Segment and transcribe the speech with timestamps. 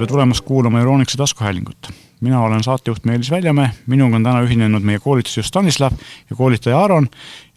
[0.00, 1.88] tere tulemast kuulama Euroniksi taskuhäälingut.
[2.20, 5.92] mina olen saatejuht Meelis Väljamäe, minuga on täna ühinenud meie koolitusjuht Stanislav
[6.30, 7.08] ja koolitaja Aaron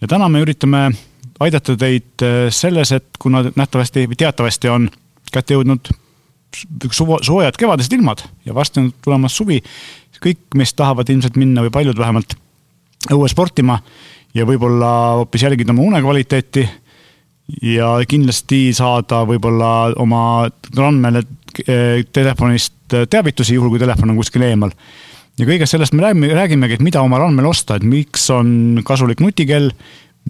[0.01, 0.92] ja täna me üritame
[1.40, 4.90] aidata teid äh, selles, et kuna nähtavasti või teatavasti on
[5.31, 5.87] kätte jõudnud
[6.92, 9.62] suva, soojad kevadised ilmad ja varsti on tulemas suvi,
[10.19, 12.35] kõik meist tahavad ilmselt minna või paljud vähemalt
[13.07, 13.79] õue sportima
[14.35, 14.91] ja võib-olla
[15.21, 16.67] hoopis jälgida oma unekvaliteeti
[17.63, 21.23] ja kindlasti saada võib-olla oma randmele
[21.68, 24.72] eh, telefonist teavitusi, juhul kui telefon on kuskil eemal.
[25.40, 29.21] ja kõigest sellest me räägime, räägimegi, et mida oma randmel osta, et miks on kasulik
[29.23, 29.71] nutikell,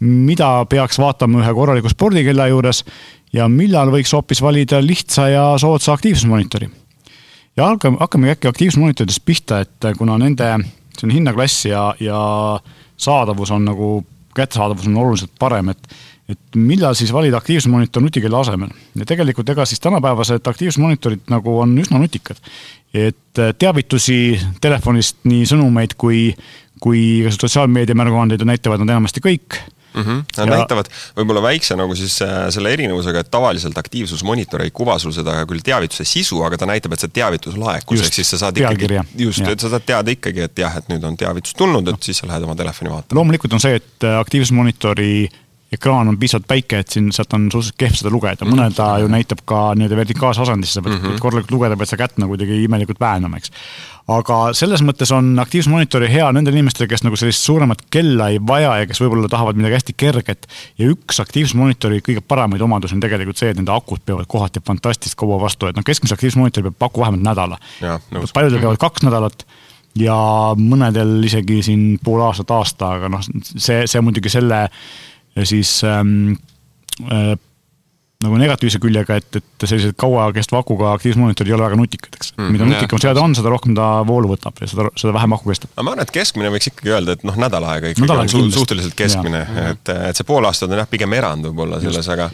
[0.02, 2.84] mida peaks vaatama ühe korraliku spordikella juures
[3.34, 6.70] ja millal võiks hoopis valida lihtsa ja soodsa aktiivsusmonitori.
[7.58, 10.50] ja hakkame, hakkamegi äkki aktiivsusmonitoridest pihta, et kuna nende
[10.98, 12.20] selline hinnaklass ja, ja
[12.98, 14.06] saadavus on nagu,
[14.36, 15.96] kättesaadavus on oluliselt parem, et
[16.30, 21.76] et millal siis valida aktiivsusmonitor nutikella asemel ja tegelikult ega siis tänapäevased aktiivsusmonitorid nagu on
[21.82, 22.40] üsna nutikad.
[22.94, 26.30] et teavitusi telefonist, nii sõnumeid kui,
[26.80, 29.60] kui sotsiaalmeedia märguandeid näitavad nad enamasti kõik
[29.94, 30.02] mm.
[30.02, 30.24] -hmm.
[30.38, 30.58] Nad ja...
[30.58, 30.86] näitavad
[31.18, 35.64] võib-olla väikse nagu siis äh, selle erinevusega, et tavaliselt aktiivsusmonitor ei kuva sul seda küll
[35.64, 39.46] teavituse sisu, aga ta näitab, et see teavitus laekus, ehk siis sa saad ikkagi, just,
[39.48, 42.28] et sa saad teada ikkagi, et jah, et nüüd on teavitus tulnud, et siis sa
[42.28, 43.20] lähed oma telefoni vaatama.
[43.20, 45.14] loomulikult on see, et äh, aktiivsusmonitori
[45.74, 49.10] ekraan on piisavalt väike, et siin sealt on suhteliselt kehv seda lugeda, mõnel ta ju
[49.12, 51.24] näitab ka nii-öelda vertikaalse asendisse, sa pead mm -hmm.
[51.24, 53.52] korralikult lugeda, pead sa kätt nagu kuidagi imelikult väänama, eks
[54.12, 58.76] aga selles mõttes on aktiivsusmonitori hea nendele inimestele, kes nagu sellist suuremat kella ei vaja
[58.82, 60.48] ja kes võib-olla tahavad midagi hästi kerget.
[60.78, 65.20] ja üks aktiivsusmonitori kõige paremaid omadusi on tegelikult see, et nende akud peavad kohati fantastiliselt
[65.20, 67.60] kaua vastu, et noh, keskmise aktiivsusmonitori peab paku vähemalt nädala.
[68.34, 69.48] paljudel peavad kaks nädalat
[69.96, 70.18] ja
[70.58, 74.66] mõnedel isegi siin pool aastat, aasta, aga noh, see, see muidugi selle
[75.42, 76.36] siis ähm,
[77.10, 77.34] äh,
[78.24, 82.34] nagu negatiivse küljega, et, et sellised kauakestva akuga aktiivsusmonitorid ei ole väga nutikad, eks.
[82.38, 82.52] Mm,.
[82.56, 85.74] mida nutikam seade on, seda rohkem ta voolu võtab ja seda, seda vähem aku kestab.
[85.76, 88.32] aga ma arvan, et keskmine võiks ikkagi öelda, et noh, nädal aega ikkagi nädal on
[88.32, 89.44] su suhteliselt keskmine,
[89.74, 92.30] et, et see pool aastat on jah, pigem erand võib-olla selles, aga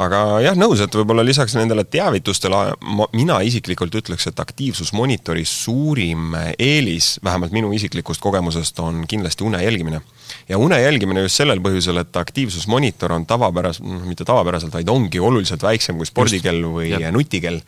[0.00, 2.60] aga jah, nõus, et võib-olla lisaks nendele teavitustele
[2.96, 9.62] ma, mina isiklikult ütleks, et aktiivsusmonitori suurim eelis, vähemalt minu isiklikust kogemusest, on kindlasti une
[9.64, 10.00] jälgimine.
[10.48, 15.20] ja une jälgimine just sellel põhjusel, et aktiivsusmonitor on tavapäraselt, noh mitte tavapäraselt, vaid ongi
[15.20, 17.60] oluliselt väiksem kui spordikell või just, nutikell.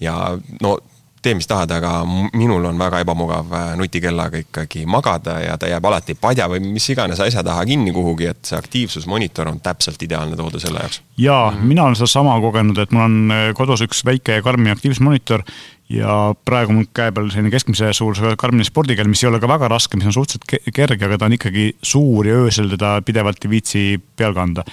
[0.00, 0.78] ja no
[1.22, 2.00] tee, mis tahad, aga
[2.32, 6.88] minul on väga ebamugav äh, nutikellaga ikkagi magada ja ta jääb alati padja või mis
[6.92, 11.02] iganes asja taha kinni kuhugi, et see aktiivsusmonitor on täpselt ideaalne toode selle jaoks.
[11.18, 11.68] jaa mm, -hmm.
[11.74, 15.44] mina olen sedasama kogenud, et mul on äh, kodus üks väike Karmi aktiivsusmonitor
[15.90, 19.68] ja praegu mul käe peal selline keskmise suurusega Karmini spordikell, mis ei ole ka väga
[19.68, 23.50] raske, mis on suhteliselt kerge, aga ta on ikkagi suur ja öösel teda pidevalt ei
[23.50, 23.84] viitsi
[24.16, 24.64] peal kanda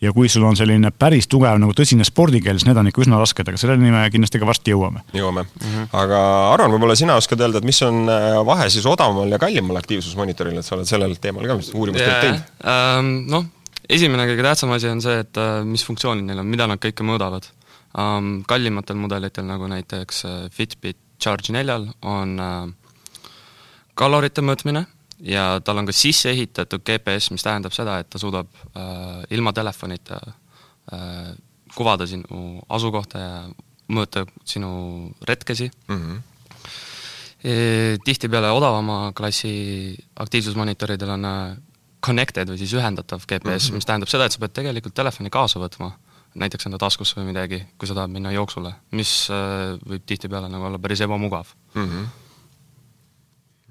[0.00, 3.20] ja kui sul on selline päris tugev nagu tõsine spordikeel, siis need on ikka üsna
[3.20, 5.04] rasked, aga selleni me kindlasti ka varsti jõuame.
[5.16, 5.88] jõuame mm, -hmm.
[6.02, 6.20] aga
[6.54, 10.58] Aron, võib-olla sina oskad öelda, et mis on äh, vahe siis odavamal ja kallimal aktiivsusmonitoril,
[10.58, 12.20] et sa oled sellel teemal ka uurimust yeah.
[12.24, 13.12] teinud um,?
[13.30, 13.46] noh,
[13.88, 17.04] esimene kõige tähtsam asi on see, et uh, mis funktsioonid neil on, mida nad kõike
[17.06, 17.50] mõõdavad
[17.98, 18.40] um,.
[18.48, 23.28] kallimatel mudelitel, nagu näiteks uh, Fitbit Charge neljal, on uh,
[23.94, 24.86] kalorite mõõtmine
[25.20, 29.52] ja tal on ka sisse ehitatud GPS, mis tähendab seda, et ta suudab äh, ilma
[29.52, 30.20] telefonita
[30.92, 31.32] äh,
[31.74, 33.34] kuvada sinu asukohta ja
[33.90, 34.70] mõõta sinu
[35.26, 35.96] retkesi mm.
[35.96, 36.26] -hmm.
[38.04, 41.56] Tihtipeale odavama klassi aktiivsusmonitoridel on äh,
[42.04, 43.74] connected või siis ühendatav GPS mm, -hmm.
[43.74, 45.92] mis tähendab seda, et sa pead tegelikult telefoni kaasa võtma,
[46.34, 50.64] näiteks enda taskusse või midagi, kui sa tahad minna jooksule, mis äh, võib tihtipeale nagu
[50.64, 51.86] olla päris ebamugav mm.
[51.86, 52.29] -hmm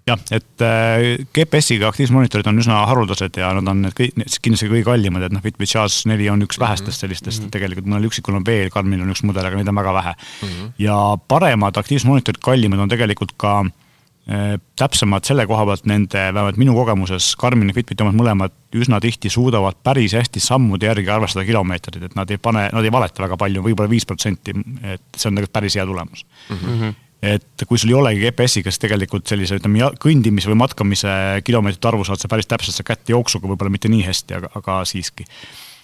[0.10, 4.88] jah, et äh, GPS-iga aktiivsusmonitorid on üsna haruldased ja nad on need kõik, kindlasti kõige
[4.88, 6.66] kallimad, et noh, Fitbit Charge neli on üks mhm.
[6.66, 7.56] vähestest sellistest mm, -hmm.
[7.56, 10.48] tegelikult mõnel üksikul on veel, Karmil on üks mudel, aga neid on väga vähe mm.
[10.48, 10.72] -hmm.
[10.86, 10.98] ja
[11.28, 17.36] paremad aktiivsusmonitorid, kallimad on tegelikult ka äh, täpsemad selle koha pealt nende, vähemalt minu kogemuses,
[17.36, 22.16] Karmin ja Fitbiti omad mõlemad üsna tihti suudavad päris hästi sammude järgi arvestada kilomeetrit, et
[22.16, 25.36] nad ei pane, nad ei valeta väga palju võib, võib-olla viis protsenti, et see on
[25.36, 26.58] tegelikult päris hea tulemus mm.
[26.58, 31.14] -hmm et kui sul ei olegi GPS-iga, siis tegelikult sellise, ütleme, kõndimise või matkamise
[31.48, 34.78] kilomeetrite arvu saad sa päris täpselt sa kätte jooksuga võib-olla mitte nii hästi, aga, aga
[34.88, 35.26] siiski.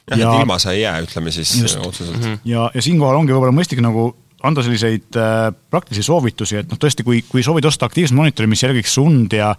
[0.07, 1.79] jah ja,, et ilma sa ei jää, ütleme siis just.
[1.81, 2.23] otseselt mm.
[2.23, 2.39] -hmm.
[2.45, 4.13] ja, ja siinkohal ongi võib-olla mõistlik nagu
[4.45, 8.63] anda selliseid äh, praktilisi soovitusi, et noh, tõesti, kui, kui soovid osta aktiivset monitori, mis
[8.63, 9.55] jälgiks und ja,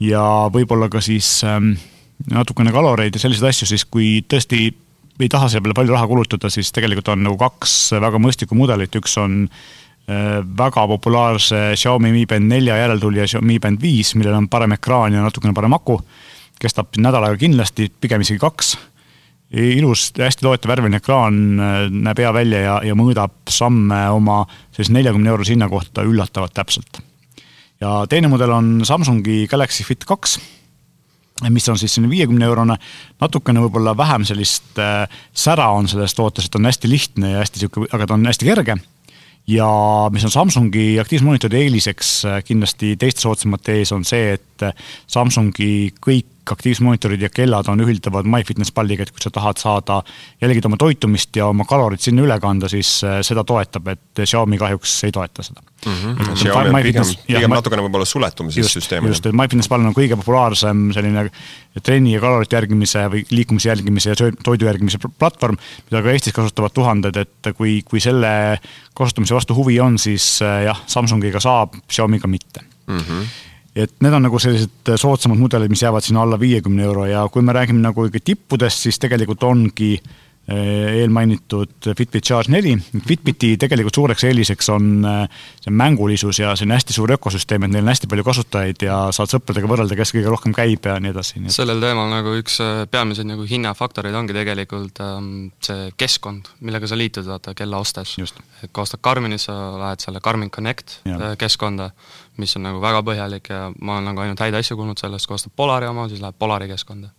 [0.00, 1.76] ja võib-olla ka siis ähm,
[2.30, 4.72] natukene kaloreid ja selliseid asju, siis kui tõesti
[5.22, 8.96] ei taha selle peale palju raha kulutada, siis tegelikult on nagu kaks väga mõistlikku mudelit,
[8.98, 9.81] üks on äh, Äh,
[10.58, 15.24] väga populaarse Xiaomi Mi Band nelja järeltulija Mi Band viis, millel on parem ekraan ja
[15.24, 16.00] natukene parem aku.
[16.62, 18.76] kestab nädal aega kindlasti, pigem isegi kaks.
[19.52, 21.34] ilus, hästi loetav värviline ekraan
[21.90, 27.02] näeb hea välja ja, ja mõõdab samme oma sellise neljakümne eurose hinna kohta üllatavalt täpselt.
[27.80, 30.38] ja teine mudel on Samsungi Galaxy Fit kaks
[31.50, 32.76] mis on siis selline viiekümne eurone,
[33.20, 37.64] natukene võib-olla vähem sellist äh, sära on selles tootes, et on hästi lihtne ja hästi
[37.64, 38.76] sihuke, aga ta on hästi kerge.
[39.46, 39.68] Ja
[40.12, 44.66] mis on Samsungi aktiivsmonitori eeliseks äh, kindlasti teiste soodsamate ees, on see, et
[45.10, 50.00] Samsungi kõik aktiivsmonitorid ja kellad on ühildavad MyFitnessPalliga, et kui sa tahad saada,
[50.42, 54.58] jälgida oma toitumist ja oma kalorid sinna üle kanda, siis äh, seda toetab, et Xiaomi
[54.60, 55.92] kahjuks ei toeta seda mm.
[55.92, 56.32] -hmm.
[56.40, 59.06] Xiaomi on pigem, pigem natukene võib-olla suletumise süsteem.
[59.12, 61.28] just, et MyFitnessPal on kõige populaarsem selline
[61.82, 65.56] trenni ja kalorite järgimise või liikumise jälgimise ja toidu jälgimise platvorm,
[65.90, 68.58] mida ka Eestis kasutavad tuhanded, et kui, kui selle
[68.94, 72.98] kasutamise vastu huvi on, siis äh, jah, Samsungiga saab, Xiaomiga mitte mm.
[72.98, 77.24] -hmm et need on nagu sellised soodsamad mudelid, mis jäävad sinna alla viiekümne euro ja
[77.32, 79.94] kui me räägime nagu ikka tippudest, siis tegelikult ongi
[80.42, 82.72] Eh, eelmainitud Fitbit Charge neli.
[83.06, 87.84] Fitbiti tegelikult suureks eeliseks on eh, see mängulisus ja selline hästi suur ökosüsteem, et neil
[87.86, 91.44] on hästi palju kasutajaid ja saad sõpradega võrrelda, kes kõige rohkem käib ja nii edasi.
[91.54, 92.58] sellel teemal nagu üks
[92.90, 95.30] peamiseid nagu hinnafaktoreid ongi tegelikult ähm,
[95.62, 98.16] see keskkond, millega sa liitud, vaata, kella ostes.
[98.18, 101.36] kui ostad Garminit, sa lähed selle Garmin Connect ja.
[101.38, 101.92] keskkonda,
[102.40, 105.34] mis on nagu väga põhjalik ja ma olen nagu ainult häid asju kuulnud sellest, kui
[105.34, 107.10] ostad Polari oma, siis läheb Polari keskkonda.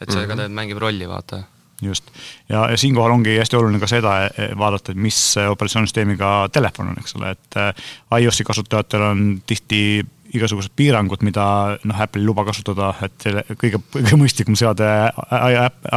[0.00, 0.28] et see mm -hmm.
[0.28, 1.42] ka teeb, mängib rolli, vaata
[1.82, 2.04] just.
[2.48, 6.88] ja, ja siinkohal ongi hästi oluline ka seda e, e, vaadata, et mis operatsioonisüsteemiga telefon
[6.88, 7.72] on, eks ole, et e,
[8.20, 11.44] iOS-i kasutajatel on tihti igasugused piirangud, mida
[11.84, 14.88] noh, Apple ei luba kasutada, et selle kõige, kõige mõistlikum seade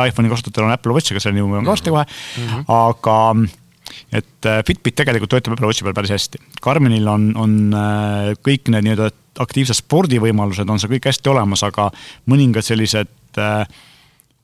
[0.06, 2.63] iPhone'i kasutajatel on Apple Watch, aga selleni jõuame ka varsti kohe mm, -hmm.
[2.68, 3.18] aga
[4.12, 6.41] et Fitbit tegelikult töötab Apple Watchi peal päris hästi.
[6.62, 7.57] Karminil on, on
[8.45, 9.09] kõik need nii-öelda
[9.39, 11.89] aktiivsed spordivõimalused on seal kõik hästi olemas, aga
[12.30, 13.63] mõningad sellised äh,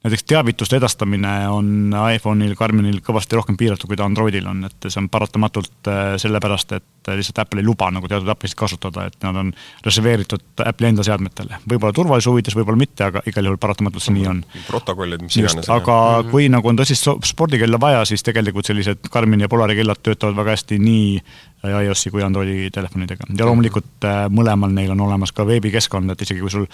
[0.05, 4.99] näiteks teavituste edastamine on iPhone'il, Garminil kõvasti rohkem piiratud, kui ta Androidil on, et see
[5.01, 9.39] on paratamatult äh, sellepärast, et lihtsalt Apple ei luba nagu teatud äppisid kasutada, et nad
[9.41, 9.49] on
[9.85, 11.57] reserveeritud Apple'i enda seadmetele.
[11.65, 14.43] võib-olla turvalisuse huvides, võib-olla mitte, aga igal juhul paratamatult see nii on.
[14.67, 15.69] protokollid, mis iganes.
[15.69, 16.31] aga mm -hmm.
[16.31, 20.57] kui nagu on tõsist spordikella vaja, siis tegelikult sellised Garmini ja Polari kellad töötavad väga
[20.57, 21.21] hästi nii
[21.65, 26.39] iOS-i kui Androidi telefonidega ja loomulikult äh, mõlemal neil on olemas ka veebikeskkond, et isegi
[26.39, 26.67] kui sul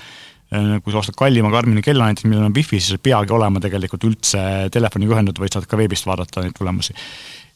[0.51, 4.03] kui sa ostad kallima Karmini kella näiteks, millel on wifi, siis ei peagi olema tegelikult
[4.09, 4.41] üldse
[4.73, 6.95] telefoniga ühendatud, vaid saad ka veebist vaadata neid tulemusi.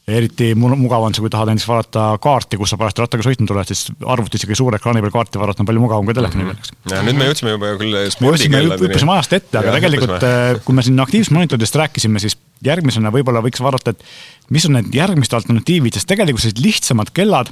[0.06, 3.68] eriti mugav on see, kui tahad näiteks vaadata kaarti, kus sa parajasti rattaga sõitnud oled,
[3.72, 6.72] siis arvutis isegi suure ekraani peal kaarti vaadata on palju mugavam kui telefoni peal, eks.
[6.92, 8.86] ja nüüd me jõudsime juba küll spordikelladeni.
[8.86, 10.28] hüppasime ajast ette, aga ja, tegelikult.
[10.30, 14.94] Äh, kui me siin aktiivsmonitoridest rääkisime, siis järgmisena võib-olla võiks vaadata, et mis on need
[14.94, 17.50] järgmised alternatiivid, sest tegelikult sellised lihtsamad kellad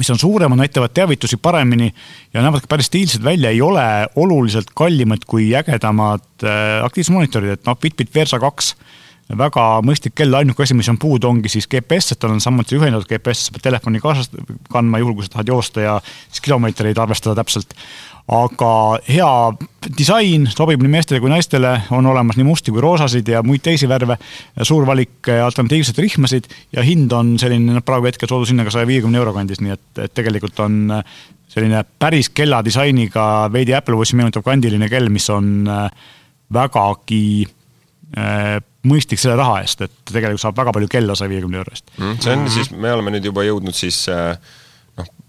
[0.00, 1.90] mis on suuremad, näitavad teavitusi paremini
[2.34, 3.84] ja näevad ka päris stiilsed välja, ei ole
[4.16, 8.74] oluliselt kallimad kui ägedamad äh, aktiivsusmonitorid, et noh, Fitbit Versa kaks
[9.38, 12.78] väga mõistlik kell, ainuke asi, mis on puudu, ongi siis GPS, et tal on samuti
[12.78, 14.30] ühendatud GPS, sa pead telefoni kaasas
[14.72, 17.76] kandma, juhul kui sa tahad joosta ja siis kilomeetreid arvestada täpselt
[18.30, 18.72] aga
[19.08, 19.30] hea
[19.96, 23.88] disain sobib nii meestele kui naistele, on olemas nii musti kui roosasid ja muid teisi
[23.90, 24.16] värve.
[24.62, 26.46] suur valik alternatiivseid rihmasid
[26.76, 30.14] ja hind on selline noh, praegu hetkel soodushinnaga saja viiekümne euro kandis, nii et, et
[30.14, 30.92] tegelikult on
[31.50, 35.88] selline päris kella disainiga veidi Apple Watchi meenutav kandiline kell, mis on äh,
[36.54, 37.24] vägagi
[38.14, 41.90] äh, mõistlik selle raha eest, et tegelikult saab väga palju kella saja viiekümne euro eest
[41.98, 42.22] mm,.
[42.22, 44.36] see on siis, me oleme nüüd juba jõudnud siis äh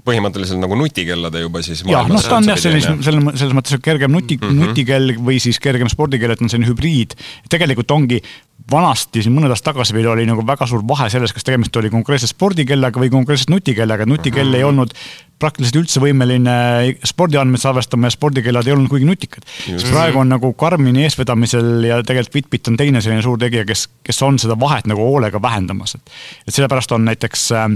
[0.06, 4.14] põhimõtteliselt nagu nutikellade juba siis jah, noh, ta on jah, selline, selles, selles mõttes kergem
[4.14, 4.72] nuti mm, -hmm.
[4.72, 7.18] nutikell või siis kergem spordikell, et on selline hübriid.
[7.50, 8.22] tegelikult ongi
[8.72, 11.90] vanasti siin mõned aastad tagasi veel oli nagu väga suur vahe selles, kas tegemist oli
[11.94, 14.58] konkreetse spordikellaga või konkreetselt nutikellaga, nutikell mm -hmm.
[14.58, 14.94] ei olnud
[15.42, 16.54] praktiliselt üldse võimeline
[17.08, 19.48] spordiandmeid salvestama ja spordikellad ei olnud kuigi nutikad.
[19.66, 23.88] siis praegu on nagu Karmini eestvedamisel ja tegelikult Fitbit on teine selline suur tegija, kes,
[24.04, 26.16] kes on seda vahet nagu hoolega vähendamas, et
[26.48, 27.70] et sellepärast on näiteks äh,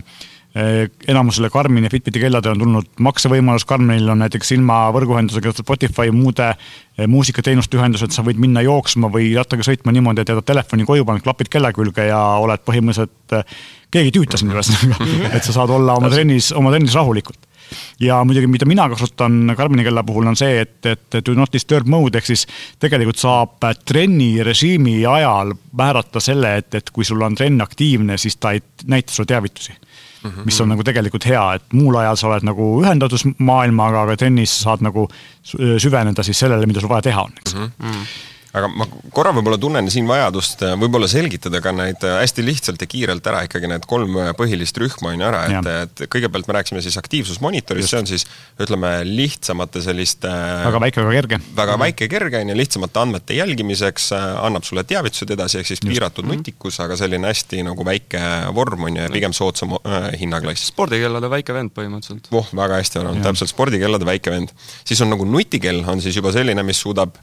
[1.07, 6.47] enamusele Karmini ja Fitbiti kelladele on tulnud maksevõimalus, Karminil on näiteks ilma võrguühendusega Spotify muude
[6.53, 11.03] eh, muusikateenuste ühendused, sa võid minna jooksma või rattaga sõitma niimoodi, et jätad telefoni koju,
[11.07, 13.59] paned klapid kella külge ja oled põhimõtteliselt, eh,
[13.91, 17.51] keegi ei tüüta sind ühesõnaga, et sa saad olla oma trennis, oma trennis rahulikult.
[17.99, 21.89] Ja muidugi, mida mina kasutan Karmini kella puhul on see, et, et do not disturb
[21.89, 22.45] mode ehk siis
[22.79, 28.37] tegelikult saab trenni režiimi ajal määrata selle, et, et kui sul on trenn aktiivne, siis
[28.37, 29.75] ta ei näita sulle teavitusi
[30.25, 30.45] mm, -hmm.
[30.45, 34.61] mis on nagu tegelikult hea, et muul ajal sa oled nagu ühendatud maailmaga, aga trennis
[34.61, 35.07] saad nagu
[35.43, 37.71] süveneda siis sellele, mida sul vaja teha on, eks mm.
[37.81, 42.45] -hmm aga ma korra võib-olla tunnen siin vajadust äh, võib-olla selgitada ka neid äh, hästi
[42.45, 46.05] lihtsalt ja kiirelt ära ikkagi need kolm äh, põhilist rühma on ju ära, et, et
[46.11, 48.27] kõigepealt me rääkisime siis aktiivsusmonitorist, see on siis
[48.61, 50.31] ütleme lihtsamate selliste
[50.65, 51.41] väga väike, väga kerge.
[51.61, 55.89] väga väike, kerge on ju, lihtsamate andmete jälgimiseks, annab sulle teavitused edasi, ehk siis Just.
[55.89, 56.43] piiratud mm -hmm.
[56.45, 58.21] nutikus, aga selline hästi nagu väike
[58.55, 60.69] vorm on ju ja pigem soodsam äh, hinnaklass.
[60.71, 62.29] spordikellade väike vend põhimõtteliselt.
[62.33, 64.53] voh, väga hästi arvanud, täpselt, spordikellade väike vend.
[64.83, 67.17] siis on nagu nutikell, on siis juba selline, mis suudab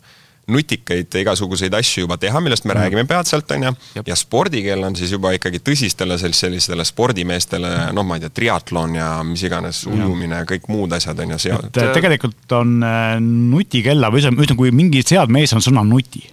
[0.50, 2.80] nutikaid igasuguseid asju juba teha, millest me mm.
[2.80, 3.72] räägime peatselt, on ju,
[4.08, 9.08] ja spordikell on siis juba ikkagi tõsistele sellistele spordimeestele, noh, ma ei tea, triatlon ja
[9.26, 11.66] mis iganes, ujumine, kõik muud asjad on ju seal.
[11.70, 16.25] et tegelikult on äh, nutikella või ütleme, ütleme, kui mingi seadme ees on sõna nuti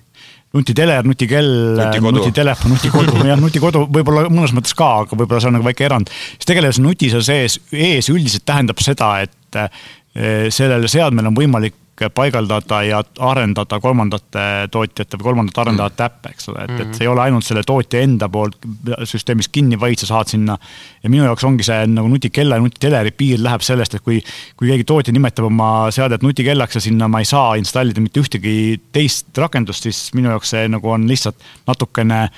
[0.55, 5.67] nutiteler, nutikell, nutitelefon, nutikodu, jah, nutikodu võib-olla mõnes mõttes ka, aga võib-olla see on nagu
[5.67, 6.09] väike erand.
[6.09, 9.69] siis tegelikult see nuti seal sees, ees üldiselt tähendab seda, et äh,
[10.49, 11.77] sellel seadmel on võimalik
[12.13, 17.11] paigaldada ja arendada kolmandate tootjate või kolmandate arendajate äppe, eks ole, et, et see ei
[17.11, 18.55] ole ainult selle tootja enda poolt
[19.09, 20.57] süsteemis kinni, vaid sa saad sinna.
[21.03, 24.21] ja minu jaoks ongi see nagu nutikella ja nutiteleri piir läheb sellest, et kui,
[24.55, 28.55] kui keegi tootja nimetab oma seadet nutikellaks ja sinna ma ei saa installida mitte ühtegi
[28.95, 32.29] teist rakendust, siis minu jaoks see nagu on lihtsalt natukene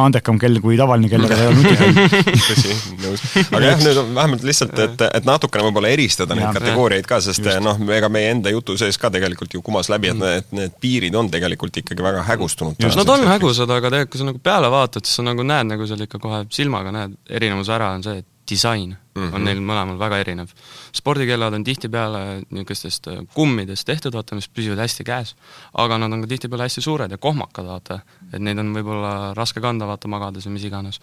[0.00, 1.98] andekam kell kui tavaline kell, aga ta ei ole nutikell.
[2.48, 3.24] tõsi, nõus.
[3.44, 7.44] aga jah, nüüd on vähemalt lihtsalt, et, et natukene võib-olla eristada neid kategooriaid ka, sest
[7.64, 11.18] noh, ega meie enda jutu sees ka tegelikult ju kumas läbi, et need, need piirid
[11.20, 12.80] on tegelikult ikkagi väga hägustunud.
[12.96, 15.90] Nad on hägusad, aga tegelikult, kui sa nagu peale vaatad, siis sa nagu näed nagu
[15.90, 19.34] seal ikka kohe silmaga näed, erinevus ära on see, et disain mm -hmm.
[19.34, 20.48] on neil mõlemal väga erinev.
[20.92, 25.34] spordikellad on tihtipeale niisugustest äh, kummidest tehtud, vaata, mis püsivad hästi käes,
[25.74, 28.00] aga nad on ka tihtipeale hästi suured ja kohmakad, vaata,
[28.32, 31.00] et neid on võib-olla raske kanda, vaata, magades või mis iganes.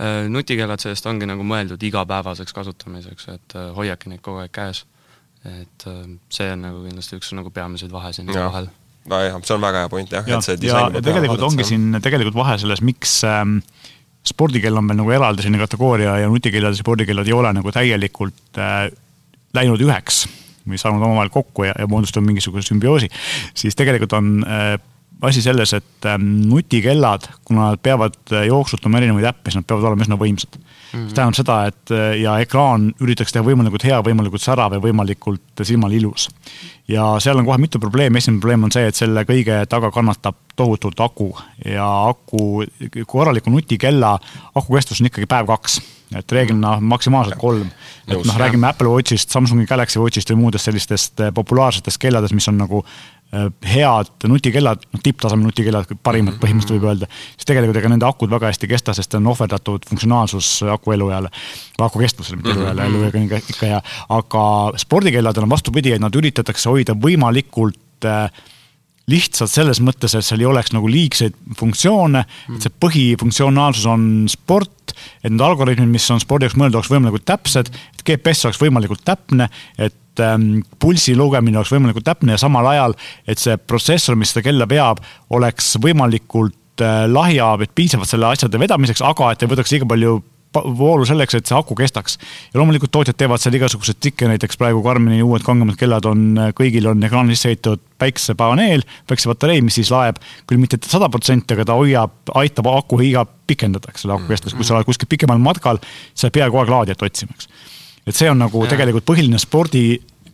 [0.00, 4.84] Äh, nutikellad sellest ongi nagu mõeldud igapäevaseks kasutamiseks, et äh, hoiadki neid kogu aeg käes.
[5.44, 5.84] et
[6.28, 8.44] see on nagu kindlasti üks nagu peamiseid vahe siin ja.
[8.44, 8.66] vahel
[9.08, 11.96] nojah, see on väga hea point jah ja,, et see disain ja tegelikult ongi siin
[12.02, 13.62] tegelikult vahe selles, miks ähm,
[14.26, 18.60] spordikell on meil nagu eraldi selline kategooria ja nutikellad ja spordikellad ei ole nagu täielikult
[18.60, 18.86] äh,
[19.56, 20.26] läinud üheks
[20.68, 23.08] või saanud omavahel kokku ja, ja moodustanud mingisuguse sümbioosi,
[23.56, 24.74] siis tegelikult on äh,
[25.26, 29.90] asi selles, et äh, nutikellad, kuna nad peavad äh, jooksutama erinevaid äppe, siis nad peavad
[29.90, 30.60] olema üsna võimsad
[30.92, 31.08] Mm -hmm.
[31.08, 35.62] see tähendab seda, et äh, ja ekraan üritatakse teha võimalikult hea, võimalikult särav ja võimalikult
[35.62, 36.28] silmale ilus.
[36.90, 40.38] Ja seal on kohe mitu probleemi, esimene probleem on see, et selle kõige taga kannatab
[40.58, 41.30] tohutult aku.
[41.64, 42.64] Ja aku,
[43.06, 44.16] korraliku nutikella
[44.54, 45.80] aku kestus on ikkagi päev-kaks
[46.18, 47.68] et reeglina maksimaalselt kolm.
[48.08, 52.58] et noh, räägime Apple Watchist, Samsungi Galaxy Watchist või muudest sellistest populaarsetest kelladest, mis on
[52.58, 52.82] nagu
[53.30, 56.42] head nutikellad, noh tipptaseme nutikellad, parimad mhm.
[56.42, 59.86] põhimõtteliselt võib öelda, siis tegelikult ega nende akud väga hästi ei kesta, sest on ohverdatud
[59.86, 61.30] funktsionaalsus aku elueale,
[61.78, 62.96] aku kestvusele, mitte elueale, mhm.
[62.96, 63.82] elueaga on ikka hea.
[64.18, 64.46] aga
[64.82, 68.26] spordikelladel on vastupidi, et nad üritatakse hoida võimalikult äh,
[69.10, 74.94] lihtsalt selles mõttes, et seal ei oleks nagu liigseid funktsioone, et see põhifunktsionaalsus on sport,
[75.22, 79.04] et need algoritmid, mis on spordi jaoks mõeldud, oleks võimalikult täpsed, et GPS oleks võimalikult
[79.06, 82.96] täpne, et et ähm, pulsi lugemine oleks võimalikult täpne ja samal ajal,
[83.28, 85.00] et see protsessor, mis seda kella veab,
[85.36, 90.20] oleks võimalikult äh, lahja, et piisavalt selle asjade vedamiseks, aga et ei võtaks liiga palju
[90.50, 92.16] voolu selleks, et see aku kestaks.
[92.50, 96.52] ja loomulikult tootjad teevad seal igasuguseid trikke, näiteks praegu Karmini uued kangemad kellad on, äh,
[96.58, 100.18] kõigil on ekraanil sisse ehitatud päiksepaneel, päiksepatarei, mis siis laeb
[100.50, 104.58] küll mitte sada protsenti, aga ta hoiab, aitab aku iga pikendada, eks ole, aku kestvust,
[104.58, 105.78] kui sa oled kuskil pikemal matkal,
[106.14, 107.50] sa ei pea kogu aeg laadijat otsima, eks
[108.08, 108.72] et see on nagu ja.
[108.74, 109.84] tegelikult põhiline spordi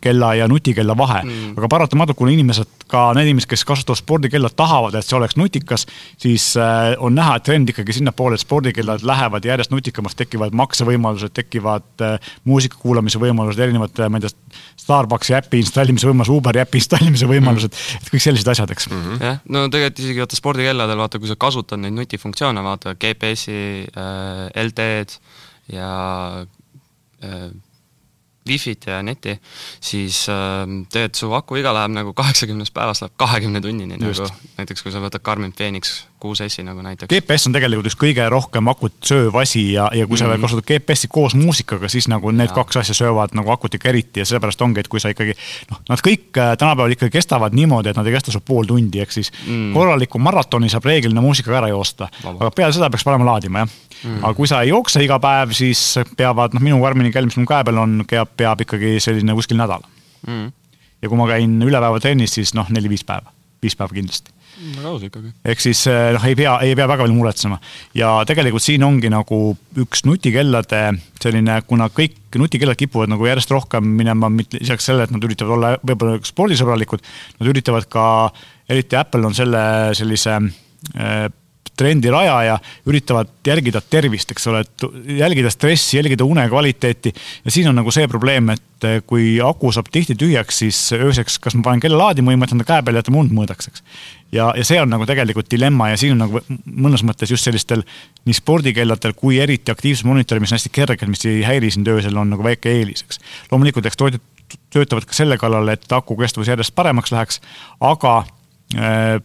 [0.06, 1.56] kella ja nutikella vahe mm..
[1.58, 5.86] aga paratamatult, kuna inimesed, ka need inimesed, kes kasutavad spordikella, tahavad, et see oleks nutikas,
[6.22, 11.34] siis äh, on näha, et trend ikkagi sinnapoole, et spordikellad lähevad järjest nutikamaks, tekivad maksevõimalused,
[11.36, 14.34] tekivad äh, muusika kuulamise võimalused, erinevad, ma ei tea,
[14.86, 19.02] Starbucksi äpi installimise võimalus, Uberi äpi installimise võimalused mm., et kõik sellised asjad, eks mm.
[19.02, 19.24] -hmm.
[19.26, 23.58] jah, no tegelikult isegi vaata spordikelladel, vaata, kui sa kasutad neid nutifunktsioone, vaata GPS-i
[23.90, 25.18] äh,, LTE-d
[25.74, 25.90] ja
[27.24, 27.48] äh,
[28.48, 29.36] Wi-Fit ja neti,
[29.80, 34.84] siis äh, tegelikult su aku iga läheb nagu kaheksakümnest päevast läheb kahekümne tunnini nagu, näiteks
[34.84, 35.52] kui sa võtad Garmin
[36.26, 37.10] Phoenix 6S-i nagu näiteks.
[37.10, 40.18] GPS on tegelikult üks kõige rohkem akut sööv asi ja, ja kui mm -hmm.
[40.18, 40.44] sa veel mhm.
[40.44, 42.54] kasutad GPS-i koos muusikaga, siis nagu need ja.
[42.54, 45.34] kaks asja söövad nagu akut ikka eriti ja sellepärast ongi, et kui sa ikkagi
[45.70, 49.00] noh, nad kõik äh, tänapäeval ikkagi kestavad niimoodi, et nad ei kesta sul pool tundi,
[49.00, 49.72] ehk siis mm.
[49.74, 52.08] korraliku maratoni saab reeglina muusikaga ära joosta.
[52.24, 53.68] aga peale seda peaks panema laadima, jah
[54.04, 54.24] mm..
[54.24, 57.46] aga kui sa ei jookse iga päev, siis peavad, noh, minu Garmini kell, mis mul
[57.46, 59.82] käe peal on, peab, peab ikkagi selline kuskil nädal
[60.26, 60.52] mm..
[61.02, 64.90] ja kui ma käin üle päeva trennis, siis noh, neli-viis päeva, viis päeva kindlasti väga
[64.90, 65.32] aus ikkagi.
[65.44, 67.58] ehk siis eh, noh, ei pea, ei pea väga palju muretsema.
[67.96, 69.40] ja tegelikult siin ongi nagu
[69.82, 70.82] üks nutikellade
[71.22, 75.72] selline, kuna kõik nutikellad kipuvad nagu järjest rohkem minema, lisaks sellele, et nad üritavad olla
[75.80, 77.04] võib-olla spordisõbralikud,
[77.40, 78.06] nad üritavad ka
[78.68, 79.62] eriti Apple on selle
[79.96, 81.26] sellise äh,
[81.76, 82.56] trendi rajaja,
[82.88, 84.84] üritavad järgida tervist, eks ole, et
[85.18, 87.12] jälgida stressi, jälgida une kvaliteeti.
[87.44, 91.38] ja siin on nagu see probleem, et eh, kui aku saab tihti tühjaks, siis ööseks,
[91.42, 93.70] kas ma panen kella laadima või ma jätan ta käe peale ja ta mund mõõdaks,
[93.70, 93.84] eks.
[94.32, 97.84] ja, ja see on nagu tegelikult dilemma ja siin on nagu mõnes mõttes just sellistel
[98.24, 102.16] nii spordikelladel kui eriti aktiivsuse monitor, mis on hästi kerged, mis ei häiri sind öösel,
[102.16, 103.20] on nagu väike eelis, eks.
[103.52, 104.24] loomulikult, eks tootjad
[104.70, 107.40] töötavad ka selle kallal, et aku kestvus järjest paremaks läheks,
[107.82, 108.18] aga
[108.76, 109.16] äh,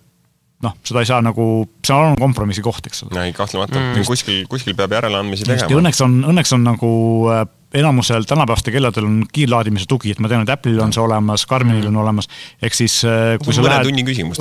[0.61, 1.45] noh, seda ei saa nagu,
[1.85, 3.25] see on kompromissi koht, eks ole.
[3.25, 5.81] ei, kahtlemata mm., kuskil, kuskil peab järeleandmisi tegema.
[5.81, 6.91] õnneks on, õnneks on nagu
[7.33, 7.43] äh,
[7.81, 11.87] enamusel tänapäevastel kelladel on kiirlaadimise tugi, et ma tean, et Apple'il on see olemas, Garminil
[11.89, 12.27] on olemas,
[12.61, 13.89] ehk siis äh, kui sa lähed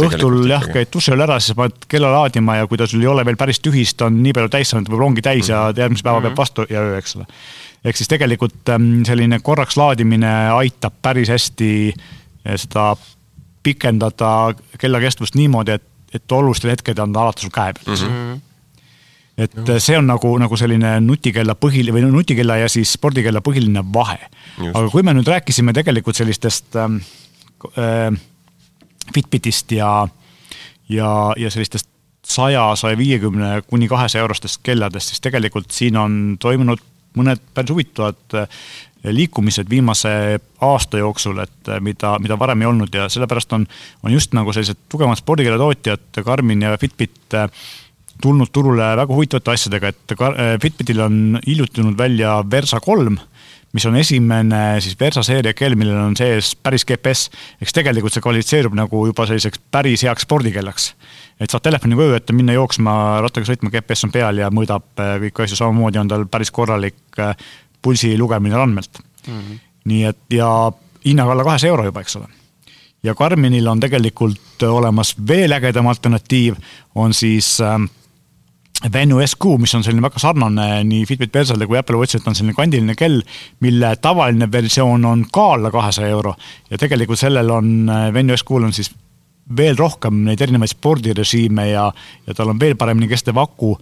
[0.07, 3.11] õhtul jah, käid duši all ära, siis paned kella laadima ja kui ta sul ei
[3.11, 5.53] ole veel päris tühi, siis ta on nii palju täis saanud, võib rongi täis mm.
[5.53, 7.29] ja järgmise päeva peab vastu ja öö, eks ole.
[7.85, 12.93] ehk siis tegelikult ähm, selline korraks laadimine aitab päris hästi äh, seda
[13.63, 18.07] pikendada kella kestvust niimoodi, et et olulistel hetkedel on ta alati sul käe peal mm.
[18.07, 18.47] -hmm
[19.41, 19.79] et no.
[19.81, 24.19] see on nagu, nagu selline nutikella põhiline või nutikella ja siis spordikella põhiline vahe.
[24.67, 26.99] aga kui me nüüd rääkisime tegelikult sellistest ähm,
[27.79, 28.11] äh,
[29.15, 30.09] Fitbitist ja,
[30.89, 31.89] ja, ja sellistest
[32.27, 36.83] saja, saja viiekümne kuni kahesaja eurostest kelladest, siis tegelikult siin on toimunud
[37.19, 38.61] mõned päris huvitavad äh,
[39.05, 43.67] liikumised viimase aasta jooksul, et äh, mida, mida varem ei olnud ja sellepärast on,
[44.03, 47.49] on just nagu sellised tugevamad spordikeeletootjad, Garmin ja Fitbit äh,
[48.21, 50.15] tulnud turule väga huvitavate asjadega, et
[50.63, 53.17] Fitbitil on hiljuti tulnud välja Versa kolm,
[53.73, 57.31] mis on esimene siis Versa seeria kell, millel on sees päris GPS.
[57.63, 60.95] eks tegelikult see kvalifitseerub nagu juba selliseks päris heaks spordikellaks.
[61.41, 65.47] et saad telefoniga öö ette minna jooksma, rattaga sõitma, GPS on peal ja mõõdab kõiki
[65.47, 67.01] asju, samamoodi on tal päris korralik
[67.83, 69.39] pulsi lugemine andmelt mm.
[69.39, 69.59] -hmm.
[69.85, 70.73] nii et ja
[71.05, 72.27] hinnaga alla kahesaja euro juba, eks ole.
[73.03, 76.55] ja Karminil on tegelikult olemas veel ägedam alternatiiv,
[76.95, 77.81] on siis äh,
[78.93, 82.35] Venue SQ, mis on selline väga sarnane nii Fitbit Versale kui Apple Watchile, et on
[82.35, 83.21] selline kandiline kell,
[83.61, 86.35] mille tavaline versioon on ka alla kahesaja euro.
[86.71, 88.93] ja tegelikult sellel on, äh, Venue SQ-l on siis
[89.57, 91.89] veel rohkem neid erinevaid spordirežiime ja,
[92.27, 93.75] ja tal on veel paremini kestev aku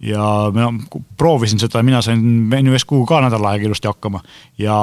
[0.00, 0.72] ja mina
[1.16, 4.22] proovisin seda, mina sain Venue SQ ka nädal aega ilusti hakkama
[4.58, 4.76] ja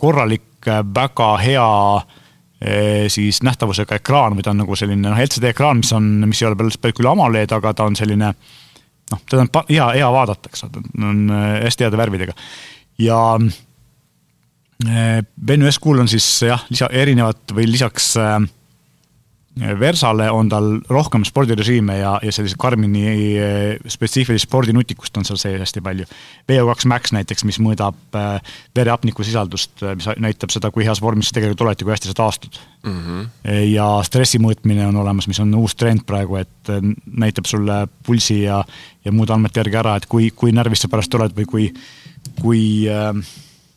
[0.00, 5.52] korralik, äh, väga hea äh, siis nähtavusega ekraan, või ta on nagu selline noh, LCD
[5.52, 8.32] ekraan, mis on, mis ei ole päris küll AMOLED, aga ta on selline
[9.10, 12.38] noh, teda on hea, hea vaadata, eks ole, ta on äh, hästi heade värvidega.
[12.98, 13.20] ja
[14.80, 18.38] Venue SQ-l on siis jah, lisa, erinevad või lisaks äh,
[19.58, 25.58] Versale on tal rohkem spordirežiime ja, ja sellise Karmini eh, spetsiifilist spordinutikust on seal sees
[25.64, 26.06] hästi palju.
[26.48, 31.28] VO2 Max näiteks, mis mõõdab äh, verehapniku sisaldust, eh, mis näitab seda, kui heas vormis
[31.28, 33.02] sa tegelikult oled ja kui hästi sa taastud mm.
[33.02, 33.58] -hmm.
[33.74, 36.74] ja stressi mõõtmine on olemas, mis on uus trend praegu, et
[37.10, 38.62] näitab sulle pulsi ja,
[39.04, 41.72] ja muude andmete järgi ära, et kui, kui närvis sa pärast oled või kui,
[42.40, 43.12] kui äh,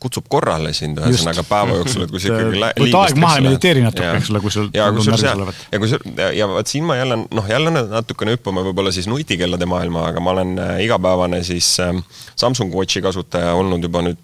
[0.04, 3.86] kutsub korrale sind ühesõnaga päeva jooksul, et kui sa ikkagi võta aeg maha ja mediteeri
[3.86, 6.04] natuke, eks ole, kui sul ja kui sul seal, ja kui sul,
[6.36, 10.36] ja vot siin ma jälle noh, jälle natukene hüppame võib-olla siis nutikellade maailma, aga ma
[10.36, 11.96] olen äh, igapäevane siis äh,
[12.36, 14.20] Samsung Watchi kasutaja olnud juba nüüd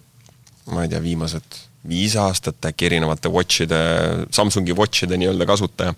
[0.71, 3.79] ma ei tea, viimased viis aastat äkki erinevate watch'ide,
[4.35, 5.95] Samsungi watch'ide nii-öelda kasutaja.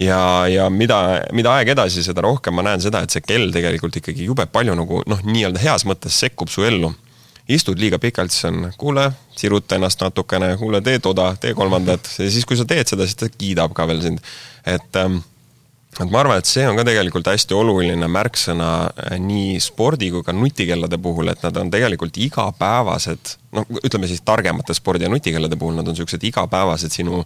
[0.00, 3.96] Ja, ja mida, mida aeg edasi, seda rohkem ma näen seda, et see kell tegelikult
[3.96, 6.92] ikkagi jube palju nagu noh, nii-öelda heas mõttes sekkub su ellu
[7.48, 9.06] istud liiga pikalt, siis on, kuule,
[9.36, 13.18] siruta ennast natukene, kuule, tee toda, tee kolmandat ja siis, kui sa teed seda, siis
[13.20, 14.22] ta kiidab ka veel sind.
[14.66, 15.20] et ähm,
[15.96, 20.24] et ma arvan, et see on ka tegelikult hästi oluline märksõna äh, nii spordi kui
[20.26, 25.56] ka nutikellade puhul, et nad on tegelikult igapäevased, noh, ütleme siis targemate spordi ja nutikellade
[25.56, 27.22] puhul, nad on niisugused igapäevased sinu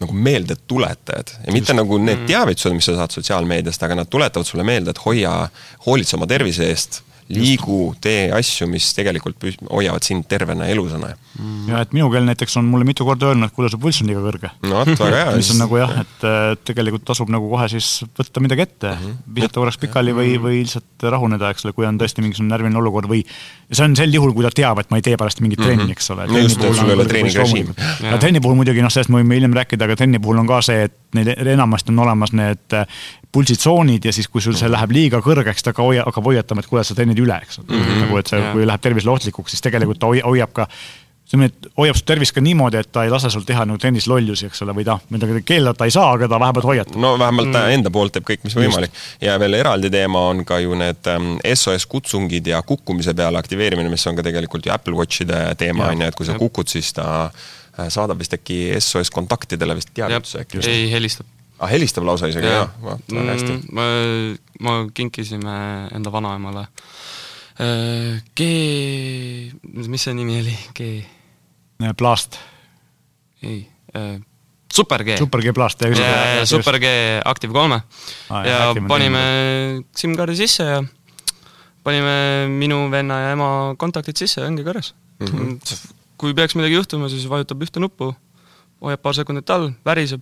[0.00, 1.76] nagu meeldetuletajad ja mitte Just.
[1.76, 2.28] nagu need mm.
[2.28, 5.34] teavitused, mis sa saad sotsiaalmeediast, aga nad tuletavad sulle meelde, et hoia,
[5.86, 11.68] hoolitse oma tervise eest liigu, tee asju, mis tegelikult hoiavad sind tervena ja elusana mm..
[11.70, 14.10] ja et minu kell näiteks on mulle mitu korda öelnud, et kuule, su pulss on
[14.10, 14.50] liiga kõrge.
[14.66, 15.34] no vot, väga hea.
[15.38, 16.26] mis on nagu jah, et
[16.66, 19.20] tegelikult tasub nagu kohe siis võtta midagi ette mm, -hmm.
[19.38, 23.10] visata korraks pikali või, või lihtsalt rahuneda, eks ole, kui on tõesti mingisugune närviline olukord
[23.10, 23.22] või
[23.70, 25.70] see on sel juhul, kui ta teab, et ma ei tee pärast mingit -hmm.
[25.70, 26.26] trenni, eks ole.
[26.26, 27.74] no just, et sul ei ole treeningrežiim.
[28.10, 30.62] ja trenni puhul muidugi noh, sellest me võime hiljem rääkida, aga trenni puhul on ka
[30.66, 32.78] see, et neil enamasti on olemas need
[33.32, 36.70] pulsitsoonid ja siis, kui sul see läheb liiga kõrgeks, ta ka hoia, hakkab hoiatama, et
[36.70, 37.76] kuule, sa trennid üle, eks mm.
[37.76, 38.00] -hmm.
[38.06, 40.66] nagu, et see, kui läheb tervisele ohtlikuks, siis tegelikult ta hoiab ka
[41.30, 44.08] ütleme, et hoiab su tervist ka niimoodi, et ta ei lase sul teha nagu trennis
[44.10, 46.98] lollusi, eks ole, või noh, midagi keelata ei saa, aga ta vähemalt hoiatab.
[46.98, 47.76] no vähemalt ta mm.
[47.76, 48.90] enda poolt teeb kõik, mis võimalik.
[49.22, 53.92] ja veel eraldi teema on ka ju need ähm, SOS kutsungid ja kukkumise peale aktiveerimine,
[53.92, 56.92] mis on ka tegelikult ju Apple Watchide teema on ju, et kui sa kukud, siis
[56.98, 60.66] ta äh, saadab vist äkki SOS kontaktidele vist teavituse äkki.
[60.66, 63.76] ei, helistab ah, helistab lausa isegi, jah, väga hästi mm,.
[63.76, 63.86] ma,
[64.64, 65.56] ma kinkisime
[65.96, 66.66] enda vanaemale
[67.60, 68.48] äh, G,
[69.62, 70.90] mis see nimi oli, G?
[71.96, 72.40] Blast.
[73.42, 73.62] ei
[73.94, 74.18] äh,,
[74.70, 75.16] Super G.
[75.18, 75.98] Super G Blast, jah.
[75.98, 76.94] ja, ja Super G
[77.24, 77.82] Active kolme
[78.30, 78.42] ah,.
[78.46, 79.22] ja panime
[79.96, 80.80] SIM-kaardi sisse ja
[81.84, 85.26] panime minu venna ja ema kontaktid sisse ja ongi korras mm.
[85.26, 85.94] -hmm.
[86.16, 88.12] kui peaks midagi juhtuma, siis vajutab ühte nuppu,
[88.84, 90.20] hoiab paar sekundit all, väriseb,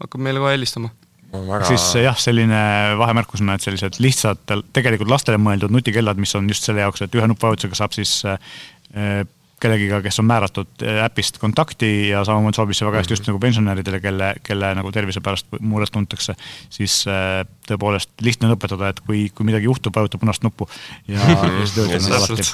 [0.00, 0.92] hakkab meile kohe helistama
[1.32, 1.64] väga...
[1.70, 2.60] siis jah, selline
[3.00, 4.42] vahemärkusena, et sellised lihtsad,
[4.74, 8.40] tegelikult lastele mõeldud nutikellad, mis on just selle jaoks, et ühe nuppvajutusega saab siis äh,
[9.60, 13.34] kellegiga, kes on määratud äh, äpist kontakti ja samamoodi sobib see väga hästi just mhm.
[13.34, 16.34] nagu pensionäridele, kelle, kelle nagu tervise pärast muret tuntakse,
[16.72, 20.66] siis äh, tõepoolest lihtne on õpetada, et kui, kui midagi juhtub, vajuta punast nuppu
[21.08, 22.46] ja, ja see töötab alati.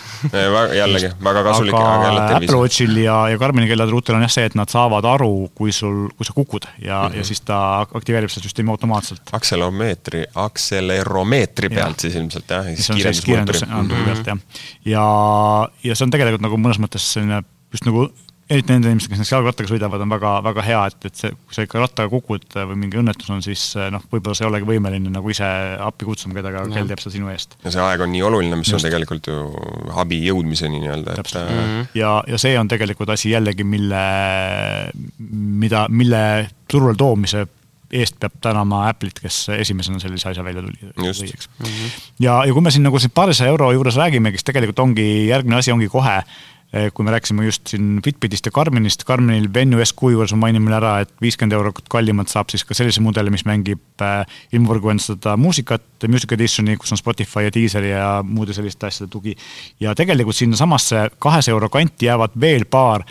[0.77, 1.77] jällegi, väga kasulik.
[1.79, 5.75] aga Apple Watchil ja, ja Karmini kelladruutel on jah see, et nad saavad aru, kui
[5.77, 7.19] sul, kui sa kukud ja mm, -hmm.
[7.19, 9.23] ja siis ta aktiveerib seda süsteemi automaatselt.
[9.33, 12.01] akseleromeetri, akseleromeetri pealt ja.
[12.01, 12.65] siis ilmselt jah.
[12.75, 14.39] see on siis kiirendusanduri pealt jah.
[14.85, 15.07] ja,
[15.85, 17.43] ja see on tegelikult nagu mõnes mõttes mõttes selline
[17.75, 18.09] just nagu
[18.47, 21.57] eriti nende inimestega, kes näiteks jalgrattaga sõidavad, on väga, väga hea, et, et see, kui
[21.57, 25.11] sa ikka rattaga kukud või mingi õnnetus on, siis noh, võib-olla sa ei olegi võimeline
[25.11, 25.49] nagu ise
[25.83, 27.59] appi kutsuma kedagi, aga kell teeb seda sinu eest.
[27.65, 28.79] ja see aeg on nii oluline, mis Just.
[28.79, 29.41] on tegelikult ju
[29.99, 31.59] abi jõudmiseni nii-öelda, et mm.
[31.59, 31.91] -hmm.
[31.99, 34.07] ja, ja see on tegelikult asi jällegi, mille,
[35.67, 36.25] mida, mille
[36.71, 37.49] turule toomise
[37.91, 40.79] eest peab tänama Apple'it, kes esimesena sellise asja välja tuli.
[40.97, 42.03] Mm -hmm.
[42.21, 45.57] ja, ja kui me siin nagu siin paarisaja euro juures räägime, siis tegelikult ongi, järgmine
[45.57, 46.23] asi ongi kohe
[46.95, 50.77] kui me rääkisime just siin Fitbitist ja Karminist, Karminil Venue SQ juures ma mainin veel
[50.81, 54.25] ära, et viiskümmend eurot kallimalt saab siis ka sellise mudeli, mis mängib äh,
[54.57, 59.37] ilmavõrgu endastada muusikat, Music Editioni, kus on Spotify ja Deezeri ja muude selliste asjade tugi.
[59.81, 63.07] ja tegelikult sinnasamasse kahesaja euro kanti jäävad veel paar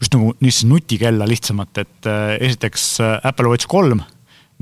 [0.00, 4.04] just nagu niisugust nutikella lihtsamat, et äh, esiteks Apple Watch kolm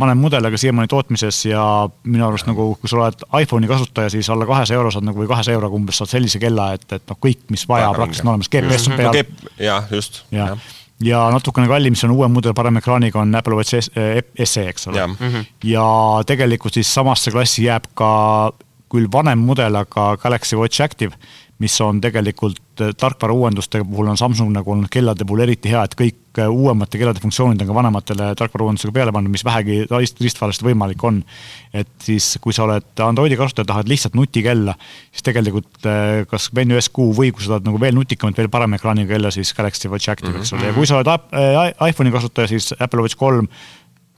[0.02, 1.62] vanem mudel, aga siiamaani tootmises ja
[2.04, 5.30] minu arust nagu, kui sa oled iPhone'i kasutaja, siis alla kahesaja euro saad nagu või
[5.30, 8.52] kahesaja euroga umbes saad sellise kella, et, et noh, kõik, mis vaja, praktiliselt on olemas,
[8.52, 9.20] GPS on peal.
[9.22, 9.52] No,.
[9.62, 10.22] jah, just.
[10.34, 10.48] ja,
[11.02, 15.06] ja natukene kallim, siis on uuem mudel parema ekraaniga, on Apple Watch SE, eks ole.
[15.68, 15.86] ja
[16.28, 18.12] tegelikult siis samasse klassi jääb ka
[18.92, 21.16] küll vanem mudel, aga Galaxy Watch Active
[21.62, 25.84] mis on tegelikult äh, tarkvara uuenduste puhul on Samsung nagu olnud kellade puhul eriti hea,
[25.86, 30.66] et kõik uuemate kellade funktsioonid on ka vanematele tarkvara uuendusega peale pannud, mis vähegi riistvarasti
[30.66, 31.22] võimalik on.
[31.72, 34.74] et siis, kui sa oled Androidi kasutaja, tahad lihtsalt nutikella,
[35.10, 38.76] siis tegelikult äh, kas Venue SQ või kui sa tahad nagu veel nutikamat, veel parema
[38.80, 41.12] ekraaniga kella, siis Galaxy Watch Active, eks ole, ja kui sa oled
[41.88, 43.48] iPhone'i kasutaja, siis Apple Watch kolm,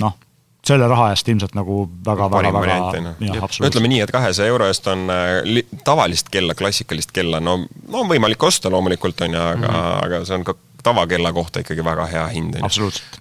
[0.03, 0.19] noh
[0.65, 2.77] selle raha eest ilmselt nagu väga, väga, väga,
[3.21, 3.67] jah, absoluutselt.
[3.69, 8.09] ütleme nii, et kahesaja euro eest on äh, tavalist kella, klassikalist kella, no, no on
[8.09, 10.07] võimalik osta loomulikult, on ju, aga mm, -hmm.
[10.07, 12.61] aga see on ka tavakella kohta ikkagi väga hea hind.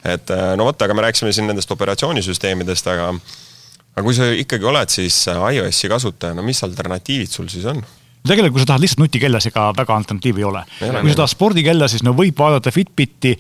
[0.04, 3.10] et äh, no vot, aga me rääkisime siin nendest operatsioonisüsteemidest, aga
[3.94, 7.84] aga kui sa ikkagi oled siis äh, iOS-i kasutaja, no mis alternatiivid sul siis on?
[8.28, 10.62] Tegelikult, kui sa tahad lihtsalt nutikella, siis ega väga alternatiivi ei ole.
[10.80, 13.34] kui sa tahad spordikella, siis no võib vaadata Fitbiti,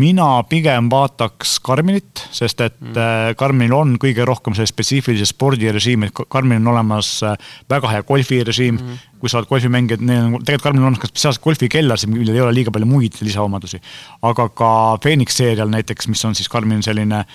[0.00, 3.36] mina pigem vaataks Karminit, sest et mm.
[3.40, 7.36] Karminil on kõige rohkem see spetsiifilise spordirežiim, et Karminil on olemas äh,
[7.70, 9.04] väga hea golfirežiim mm.
[9.20, 12.56] kui sa oled golfimängija, neil on tegelikult Karminil on ka spetsiaalsed golfikellasid, millel ei ole
[12.56, 13.82] liiga palju muid lisaomadusi.
[14.30, 14.72] aga ka
[15.04, 17.26] Phoenix seerial näiteks, mis on siis Karminil selline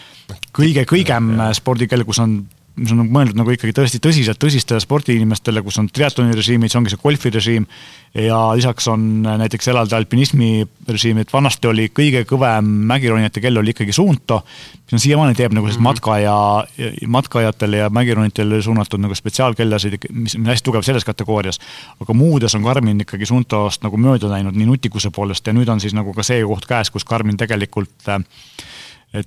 [0.55, 2.39] kõige kõigem spordikell, kus on
[2.75, 6.91] mis on mõeldud nagu ikkagi tõesti tõsiselt tõsistele spordiinimestele, kus on triatloni režiimid, see ongi
[6.91, 7.67] see golfirežiim.
[8.15, 13.71] ja lisaks on näiteks eraldi alpinismi režiim, et vanasti oli kõige kõvem mägironijate kell oli
[13.75, 14.41] ikkagi Suunto.
[14.85, 15.89] mis on siiamaani teeb nagu sellist mm -hmm.
[15.89, 21.59] matka ja, matkajatele ja mägironijatele suunatud nagu spetsiaalkellasid, mis on hästi tugev selles kategoorias.
[21.99, 25.79] aga muudes on Karmin ikkagi Suuntost nagu mööda läinud nii nutikuse poolest ja nüüd on
[25.79, 28.19] siis nagu ka see koht käes, kus Karmin tegelikult äh,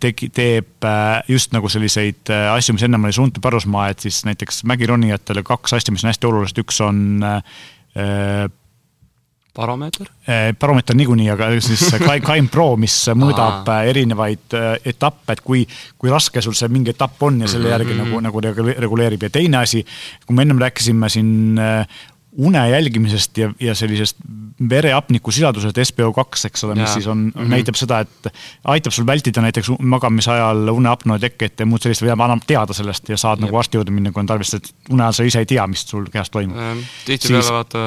[0.00, 4.22] tegi, teeb äh, just nagu selliseid äh, asju, mis ennem oli suunatud pärusmaa, et siis
[4.28, 8.48] näiteks mägironijatele kaks asja, mis on hästi olulised, üks on äh,
[9.58, 10.10] baromeeter?
[10.60, 11.82] baromeeter niikuinii, aga siis
[12.22, 14.54] Kaim Pro, mis mõõdab erinevaid
[14.86, 15.64] etappe, et kui,
[15.98, 18.28] kui raske sul see mingi etapp on ja selle järgi mm -hmm.
[18.28, 19.82] nagu, nagu reguleerib ja teine asi,
[20.26, 21.58] kui me ennem rääkisime siin
[22.36, 24.16] une jälgimisest ja, ja sellisest
[24.70, 27.48] vereapniku sisaldusest SPO2, eks ole, mis siis on mm, -hmm.
[27.48, 28.28] näitab seda, et
[28.64, 33.08] aitab sul vältida näiteks magamise ajal uneapnoe teket ja muud sellist või annab teada sellest
[33.08, 33.46] ja saad Jep.
[33.46, 35.86] nagu arsti juurde minna, kui on tarvis, sest une ajal sa ise ei tea, mis
[35.86, 36.58] sul kehas toimub.
[37.06, 37.52] tihtipeale siis...
[37.52, 37.78] vaata,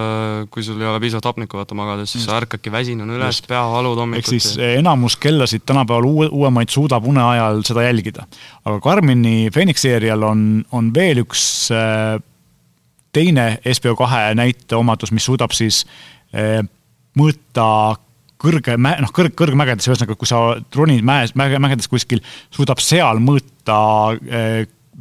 [0.49, 4.35] kui sul ei ole piisavalt hapnikku vaata magades, siis sa ärkadki väsinuna üles, peavalud hommikuti.
[4.35, 4.73] ehk siis ja...
[4.79, 8.27] enamus kellasid tänapäeval uue, uuemaid suudab une ajal seda jälgida.
[8.65, 12.19] aga Karmini Phoenix seerial on, on veel üks äh,
[13.13, 15.83] teine SPO2 näite omadus, mis suudab siis
[16.33, 16.61] eh,
[17.19, 17.67] mõõta
[18.41, 20.41] kõrge, noh, kõrg, kõrgmägedes, ühesõnaga, kui sa
[20.75, 23.77] ronid mäes, mäge, mägedes kuskil, suudab seal mõõta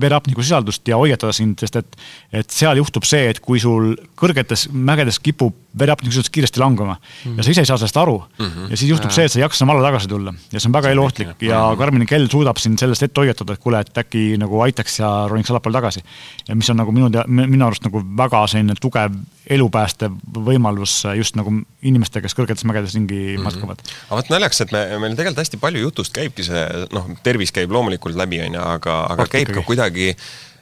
[0.00, 1.96] äh, verehapniku sisaldust ja hoiatada sind, sest et,
[2.32, 7.00] et seal juhtub see, et kui sul kõrgetes mägedes kipub verehapniku sisaldus kiiresti langema mm
[7.00, 7.36] -hmm.
[7.36, 8.46] ja sa ise ei saa sellest aru mm.
[8.46, 8.70] -hmm.
[8.70, 9.14] ja siis juhtub ja.
[9.14, 11.74] see, et sa ei jaksa enam alla tagasi tulla ja see on väga eluohtlik ja
[11.78, 15.50] Karmini kell suudab sind sellest ette hoiatada, et kuule, et äkki nagu aitaks ja roniks
[15.50, 16.00] allapoole tagasi.
[16.48, 19.12] ja mis on nagu minu, minu arust nagu väga selline tugev
[19.50, 20.14] elupäästev
[20.46, 23.48] võimalus just nagu inimestega, kes kõrgetes mägedes ringi mm -hmm.
[23.48, 23.82] matkavad.
[24.08, 26.62] aga vot naljakas, et me, meil tegelikult hästi palju jutust käibki see,
[26.94, 30.14] noh, tervis käib loomulikult läbi, on ju, aga, aga Praktika käib ka kuidagi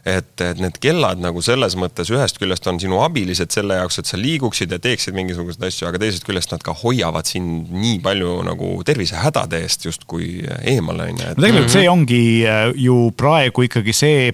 [0.08, 4.10] et, et need kellad nagu selles mõttes ühest küljest on sinu abilised selle jaoks, et
[4.10, 8.38] sa liiguksid ja teeksid mingisuguseid asju, aga teisest küljest nad ka hoiavad sind nii palju
[8.46, 11.32] nagu tervisehädade eest justkui eemale, on ju.
[11.36, 14.28] no tegelikult see ongi äh, ju praegu ikkagi see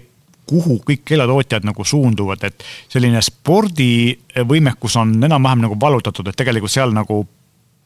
[0.46, 6.92] kuhu kõik keelatootjad nagu suunduvad, et selline spordivõimekus on enam-vähem nagu vallutatud, et tegelikult seal
[6.94, 7.22] nagu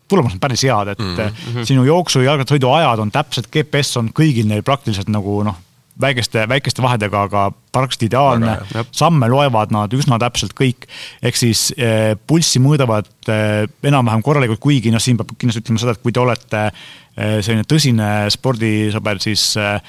[0.09, 1.65] tulemused on päris head, et mm -hmm.
[1.65, 5.57] sinu jooksu ja jalgrattasõidu ajad on täpselt, GPS on kõigil neil praktiliselt nagu noh,
[6.01, 8.57] väikeste, väikeste vahedega, aga praktiliselt ideaalne.
[8.93, 10.87] samme loevad nad üsna täpselt kõik.
[11.23, 15.93] ehk siis eh, pulssi mõõdavad eh, enam-vähem korralikult, kuigi noh, siin peab kindlasti ütlema seda,
[15.93, 19.81] et kui te olete eh, selline tõsine spordisõber, siis eh,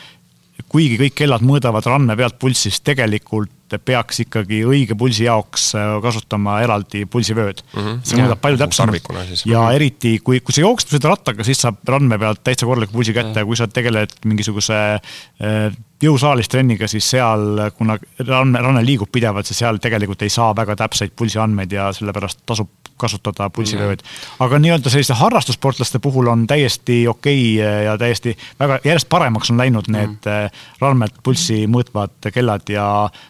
[0.69, 3.55] kuigi kõik kellad mõõdavad randme pealt pulssi, siis tegelikult
[3.85, 7.81] peaks ikkagi õige pulsi jaoks äh, kasutama eraldi pulsivööd mm.
[7.81, 7.99] -hmm.
[8.03, 9.11] see mõõdab palju täpsemalt
[9.45, 9.75] ja mhm.
[9.75, 13.43] eriti kui, kui sa jooksed seda rattaga, siis saab randme pealt täitsa korraliku pulsi kätte
[13.43, 19.45] ja kui sa tegeled mingisuguse äh, jõusaalis trenniga, siis seal, kuna ranne, ranne liigub pidevalt,
[19.45, 24.03] siis seal tegelikult ei saa väga täpseid pulsiandmeid ja sellepärast tasub kasutada pulsivööd.
[24.43, 29.61] aga nii-öelda selliste harrastussportlaste puhul on täiesti okei okay ja täiesti väga, järjest paremaks on
[29.61, 30.59] läinud need mm.
[30.81, 32.85] randmed, pulssi mõõtvad kellad ja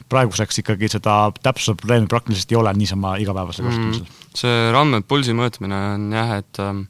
[0.10, 3.70] praeguseks ikkagi seda täpsuse probleemi praktiliselt ei ole niisama igapäevasel mm.
[3.70, 4.36] kasutamisel mm..
[4.42, 6.84] see randmed, pulsi mõõtmine on jah, et ähm,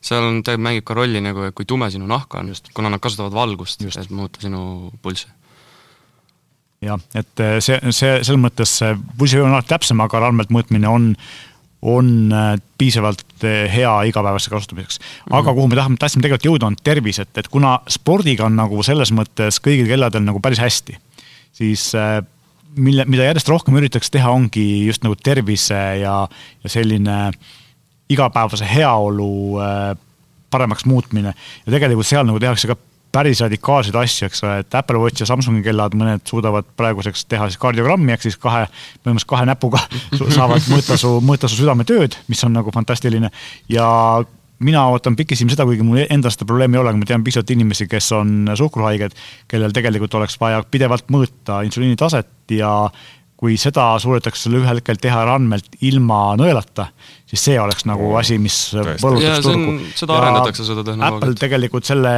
[0.00, 3.02] seal on, tegelikult mängib ka rolli nagu, et kui tume sinu nahk on, kuna nad
[3.02, 4.62] kasutavad valgust, et muuta sinu
[5.02, 5.28] pulssi
[6.84, 8.72] jah, et äh, see, see selles mõttes
[9.18, 11.12] pulsivöö on alati täpsem, aga randmelt mõõtmine on,
[11.82, 14.98] on äh, piisavalt äh, hea igapäevaseks kasutamiseks.
[15.30, 15.56] aga mhm.
[15.56, 19.12] kuhu me tahame, tahtsime tegelikult jõuda, on tervis, et, et kuna spordiga on nagu selles
[19.16, 20.98] mõttes kõigil kelladel nagu päris hästi,
[21.56, 22.18] siis äh,
[22.76, 26.20] mille, mida järjest rohkem üritatakse teha, ongi just nagu tervise ja,
[26.64, 27.30] ja selline
[28.10, 29.32] igapäevase heaolu
[30.50, 31.32] paremaks muutmine.
[31.66, 32.76] ja tegelikult seal nagu tehakse ka
[33.12, 37.48] päris radikaalseid asju, eks ole, et Apple Watch ja Samsungi kellad, mõned suudavad praeguseks teha
[37.50, 38.66] siis kardiogrammi ehk siis kahe,
[39.02, 39.82] põhimõtteliselt kahe näpuga
[40.38, 43.32] saavad mõõta su, mõõta su südametööd, mis on nagu fantastiline.
[43.68, 43.88] ja
[44.60, 47.50] mina ootan pikisilmi seda, kuigi mul endal seda probleemi ei ole, aga ma tean pisut
[47.50, 49.16] inimesi, kes on suhkruhaiged,
[49.50, 52.74] kellel tegelikult oleks vaja pidevalt mõõta insuliini taset ja
[53.40, 56.90] kui seda suudetakse ühel hetkel teha randmelt ilma nõelata,
[57.30, 59.74] siis see oleks nagu asi, mis võlutaks turgu.
[59.98, 61.22] seda arendatakse, seda tehnoloogiat.
[61.22, 62.14] Apple tegelikult selle,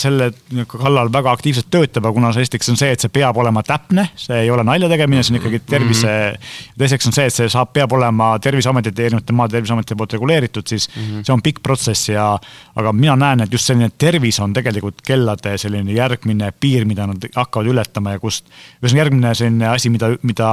[0.00, 0.30] selle
[0.70, 4.06] kallal väga aktiivselt töötab, aga kuna see esiteks on see, et see peab olema täpne,
[4.20, 6.78] see ei ole nalja tegemine, see on ikkagi tervise mm, -hmm.
[6.84, 10.88] teiseks on see, et see saab, peab olema Terviseametite, erinevate maade terviseametite poolt reguleeritud, siis
[10.88, 11.28] mm -hmm.
[11.28, 12.38] see on pikk protsess ja
[12.74, 17.28] aga mina näen, et just selline tervis on tegelikult kellade selline järgmine piir, mida nad
[17.34, 18.48] hakkavad ületama ja kust,
[18.80, 20.50] ühesõnaga järgmine selline asi, mida, mida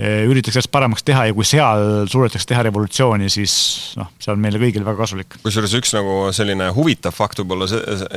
[0.00, 3.54] Eh, üritatakse järjest paremaks teha ja kui seal suudetakse teha revolutsiooni, siis
[4.00, 5.36] noh, see on meile kõigile väga kasulik.
[5.42, 7.68] kusjuures üks nagu selline huvitav fakt võib-olla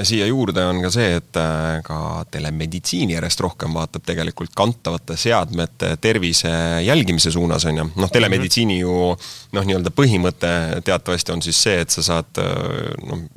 [0.07, 1.97] siia juurde on ka see, et äh, ka
[2.31, 6.53] telemeditsiini järjest rohkem vaatab tegelikult kantavate seadmete tervise
[6.87, 7.89] jälgimise suunas, on ju.
[7.99, 10.53] noh, telemeditsiini ju noh, nii-öelda põhimõte
[10.87, 13.27] teatavasti on siis see, et sa saad äh, noh,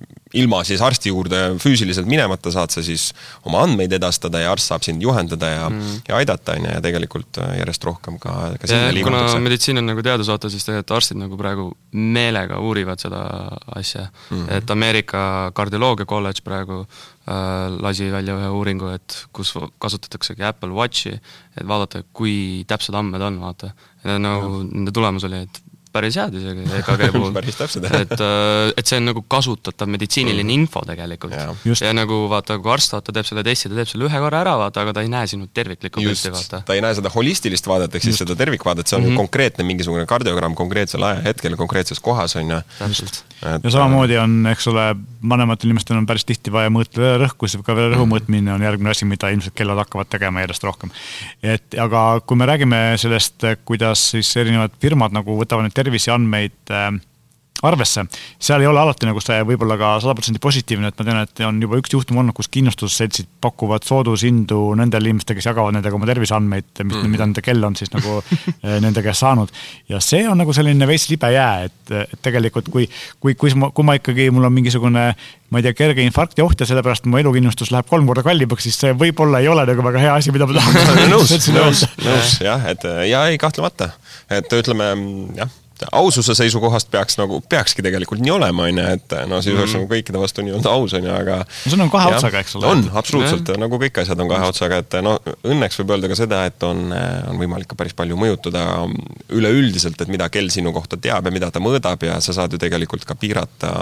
[0.40, 3.08] ilma siis arsti juurde füüsiliselt minemata saad sa siis
[3.46, 6.82] oma andmeid edastada ja arst saab sind juhendada ja mm., ja aidata, on ju, ja
[6.84, 9.34] tegelikult äh, järjest rohkem ka, ka sinna liigutakse.
[9.34, 13.22] kuna meditsiin on nagu teadusoota, siis tegelikult arstid nagu praegu meelega uurivad seda
[13.74, 14.36] asja mm.
[14.36, 14.54] -hmm.
[14.58, 15.20] et Ameerika
[15.56, 17.36] kardioloogia kolledž praegu äh,
[17.80, 21.16] lasi välja ühe uuringu, et kus kasutataksegi Apple Watchi,
[21.56, 23.72] et vaadata, kui täpsed andmed on, vaata.
[24.06, 25.62] nagu nende tulemus oli, et
[25.96, 28.04] päris head isegi EKG puhul päris täpsed, jah.
[28.04, 30.54] et, äh, et see on nagu kasutatav meditsiiniline mm.
[30.60, 31.34] info tegelikult.
[31.80, 34.56] ja nagu vaata, kui arst vaata teeb selle testi, ta teeb selle ühe korra ära,
[34.60, 36.62] vaata, aga ta ei näe sinu terviklikku pilti, vaata.
[36.66, 39.22] ta ei näe seda holistilist vaadet, ehk siis seda tervikvaadet, see on mm -hmm.
[39.24, 42.60] konkreetne mingisugune kardiogramm konkreetsel ajahetkel konkreetses kohas, on ju.
[43.42, 44.86] ja samamoodi on, eks ole,
[45.28, 48.12] vanematel inimestel on päris tihti vaja mõõta vererõhku, siis ka mm -hmm.
[48.12, 50.90] mõõtmine on järgmine asi, mida ilmselt kellad hakkavad tegema järjest rohkem.
[51.42, 56.90] et aga kui me räägime sellest, kuidas siis erinevad firmad nagu võtavad neid terviseandmeid äh,
[57.62, 58.04] arvesse.
[58.38, 61.42] seal ei ole alati nagu see võib-olla ka sada protsenti positiivne, et ma tean, et
[61.46, 66.08] on juba üks juhtum olnud, kus kindlustusseltsid pakuvad soodushindu nendele inimestele, kes jagavad nendega oma
[66.10, 67.14] terviseandmeid, mis mm, -hmm.
[67.14, 69.52] mida nende kell on siis nagu eh, nende käest saanud.
[69.88, 72.88] ja see on nagu selline veits libe jää, et, et tegelikult kui,
[73.20, 75.08] kui, kui ma, kui ma ikkagi, mul on mingisugune
[75.50, 78.92] ma ei tea, kerge infarktioht ja sellepärast mu elukindlustus läheb kolm korda kallimaks, siis see
[78.92, 82.84] võib-olla ei ole nagu väga hea asi, mida ma tahan nõus, nõus, nõus jah, et
[83.08, 83.94] ja ei, kahtlemata,
[84.28, 84.92] et ütleme
[85.38, 89.72] jah aususe seisukohast peaks nagu, peakski tegelikult nii olema, on ju, et no siis oleks
[89.72, 92.40] mm nagu kõikide vastu nii-öelda aus, on ju, aga no see on kahe ja, otsaga,
[92.40, 92.70] eks ole.
[92.70, 96.44] on, absoluutselt, nagu kõik asjad on kahe otsaga, et no õnneks võib öelda ka seda,
[96.48, 98.62] et on, on võimalik ka päris palju mõjutada
[99.36, 102.62] üleüldiselt, et mida kell sinu kohta teab ja mida ta mõõdab ja sa saad ju
[102.62, 103.74] tegelikult ka piirata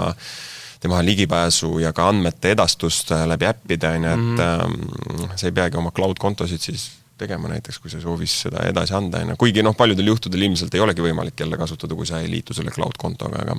[0.83, 5.75] tema ligipääsu ja ka andmete edastust läbi äppide, on ju, et mm sa ei peagi
[5.79, 6.85] oma cloud kontosid siis
[7.17, 10.47] tegema näiteks, kui sa ei soovi seda edasi anda, on ju, kuigi noh, paljudel juhtudel
[10.47, 13.57] ilmselt ei olegi võimalik jälle kasutada, kui sa ei liitu selle cloud kontoga, aga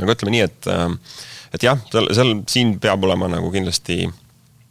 [0.00, 0.68] aga ütleme nii, et
[1.56, 4.04] et jah, seal, seal, siin peab olema nagu kindlasti,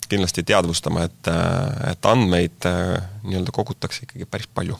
[0.10, 1.32] kindlasti teadvustama, et,
[1.92, 2.70] et andmeid
[3.26, 4.78] nii-öelda kogutakse ikkagi päris palju.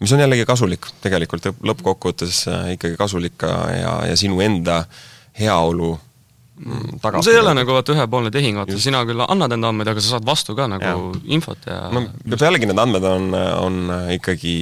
[0.00, 4.84] mis on jällegi kasulik tegelikult lõppkokkuvõttes ikkagi kasulik ka ja, ja sinu enda
[5.38, 5.96] heaolu
[7.02, 7.28] tagasi.
[7.28, 10.16] see ei ole nagu vaata ühepoolne tehing, vaata sina küll annad enda andmeid, aga sa
[10.16, 11.24] saad vastu ka nagu ja.
[11.36, 13.82] infot ja no pealegi need andmed on, on
[14.16, 14.56] ikkagi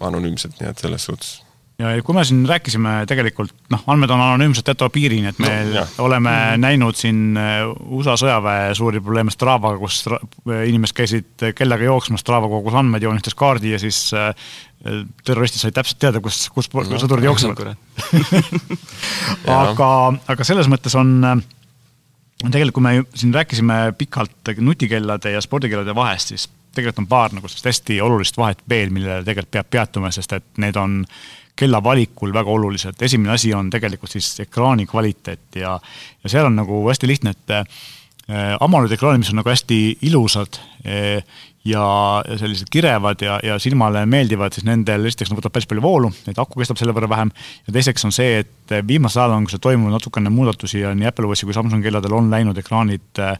[0.00, 1.38] anonüümsed, nii et selles suhtes
[1.80, 5.84] ja kui me siin rääkisime tegelikult, noh, andmed on anonüümsed teatava piirini, et me no,
[6.04, 6.62] oleme mm.
[6.62, 7.62] näinud siin äh,
[7.96, 10.02] USA sõjaväe suuri probleeme Stravaga, kus
[10.68, 14.30] inimesed käisid kellaga jooksmas, Strava kogus andmeid, joonistas kaardi ja siis äh,
[15.24, 17.74] terroristid said täpselt teada, kus, kus no, sõdurid jooksevad.
[19.52, 19.88] Aga,
[20.30, 21.12] aga selles mõttes on,
[22.42, 27.48] tegelikult kui me siin rääkisime pikalt nutikellade ja spordikellade vahest, siis tegelikult on paar nagu
[27.50, 31.02] sellist hästi olulist vahet veel, millele tegelikult peab peatuma, sest et need on
[31.56, 33.02] kella valikul väga olulised.
[33.02, 35.78] esimene asi on tegelikult siis ekraani kvaliteet ja,
[36.24, 40.60] ja seal on nagu hästi lihtne, et äh, AMOLED ekraanid, mis on nagu hästi ilusad
[40.86, 41.24] äh,
[41.64, 41.84] ja,
[42.40, 46.38] sellised kirevad ja, ja silmale meeldivad, siis nendel esiteks nad võtavad päris palju voolu, et
[46.38, 47.30] aku kestab selle võrra vähem.
[47.66, 51.46] ja teiseks on see, et viimasel ajal on toimunud natukene muudatusi ja nii Apple OS-i
[51.46, 53.36] kui Samsung kelladel on läinud ekraanid äh,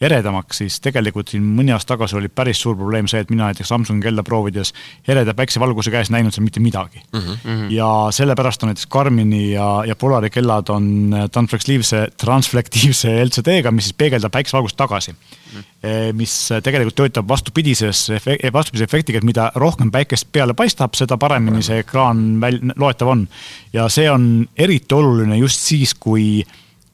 [0.00, 3.70] eredamaks, siis tegelikult siin mõni aasta tagasi oli päris suur probleem see, et mina näiteks
[3.72, 4.74] Samsungi kella proovides
[5.08, 7.20] ereda päiksevalguse käes näinud seal mitte midagi mm.
[7.20, 7.70] -hmm.
[7.72, 13.96] ja sellepärast on näiteks Garmini ja, ja Polari kellad on transflektiivse, transflektiivse LCD-ga, mis siis
[13.96, 15.60] peegeldab päiksevalgust tagasi mm.
[15.60, 16.12] -hmm.
[16.12, 18.08] mis tegelikult töötab vastupidises,
[18.52, 23.28] vastupidise efektiga, et mida rohkem päikest peale paistab, seda paremini see ekraan väl-, loetav on.
[23.72, 26.44] ja see on eriti oluline just siis, kui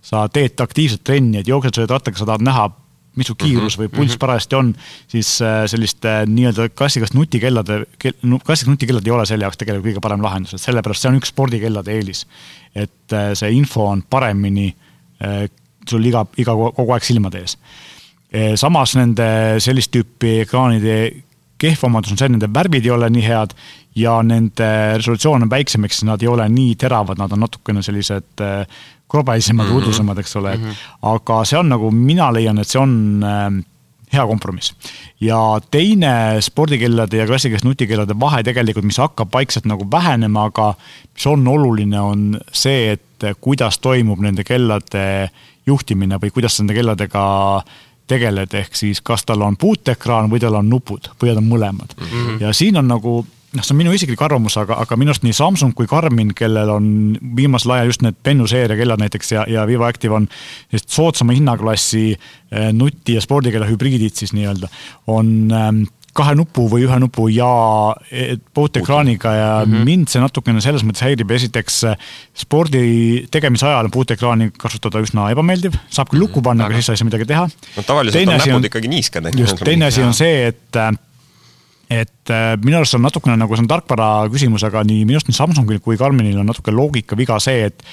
[0.03, 2.71] sa teed aktiivset trenni, et jooksed selle rattaga, sa tahad näha
[3.18, 4.20] mis su kiirus või pulss mhm.
[4.22, 4.72] parajasti on,
[5.11, 10.05] siis äh, selliste äh, nii-öelda klassikalist nutikellade, klassikalised nutikellad ei ole selle jaoks tegelikult kõige
[10.05, 12.25] parem lahendus, et sellepärast see on üks spordikellade eelis.
[12.75, 14.72] et äh, see info on paremini
[15.87, 17.53] sul iga, iga, kogu aeg silmade ees.
[18.59, 20.96] samas nende sellist tüüpi ekraanide
[21.62, 23.55] kehv omadus on see, et nende värvid ei ole nii head
[23.94, 24.66] ja nende
[24.98, 28.42] resolutsioon on väiksem, ehk siis nad ei ole nii teravad, nad on natukene sellised
[29.12, 29.83] krobelisemad mm, -hmm.
[29.83, 30.88] udusemad, eks ole mm, -hmm.
[31.14, 32.94] aga see on nagu, mina leian, et see on
[33.25, 33.62] äh,
[34.12, 34.75] hea kompromiss.
[35.20, 40.75] ja teine spordikellade ja klassikaliste nutikellade vahe tegelikult, mis hakkab vaikselt nagu vähenema, aga
[41.14, 45.31] mis on oluline, on see, et kuidas toimub nende kellade
[45.66, 47.25] juhtimine või kuidas nende kelladega
[48.11, 52.07] tegeled, ehk siis kas tal on puuteekraan või tal on nupud või on mõlemad mm.
[52.07, 52.40] -hmm.
[52.40, 53.22] ja siin on nagu
[53.57, 56.73] noh, see on minu isiklik arvamus, aga, aga minu arust nii Samsung kui Garmin, kellel
[56.73, 56.87] on
[57.37, 60.29] viimasel ajal just need Pennu seeria kellad näiteks ja, ja Vivo Active on
[60.71, 64.71] sellist soodsama hinnaklassi eh, nuti- ja spordikella hübriidid siis nii-öelda,
[65.12, 65.85] on ähm,
[66.17, 67.51] kahe nupu või ühe nupu ja
[68.12, 69.85] eh, puuteekraaniga ja mm -hmm.
[69.88, 75.77] mind see natukene selles mõttes häirib, esiteks eh, spordi tegemise ajal puuteekraani kasutada üsna ebameeldiv,
[75.91, 77.49] saab küll lukku panna, aga siis sa ei saa midagi teha.
[77.49, 79.33] no tavaliselt teine on näpud on, ikkagi niisked.
[79.37, 80.83] just, teine asi on see, et
[82.00, 85.31] et äh, minu arust on natukene nagu see on tarkvara küsimus, aga nii minu arust
[85.31, 87.85] nii Samsungil kui Garminil on natuke loogikaviga see, et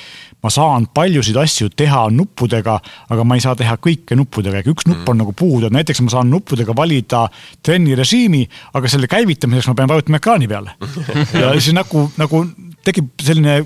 [0.43, 2.77] ma saan paljusid asju teha nuppudega,
[3.12, 5.23] aga ma ei saa teha kõike nuppudega, üks nupp on mm.
[5.23, 7.25] nagu puudu, et näiteks ma saan nuppudega valida
[7.65, 8.45] trennirežiimi,
[8.79, 10.77] aga selle käivitamiseks ma pean vajutama ekraani peale.
[11.41, 12.45] ja siis nagu, nagu
[12.88, 13.62] tekib selline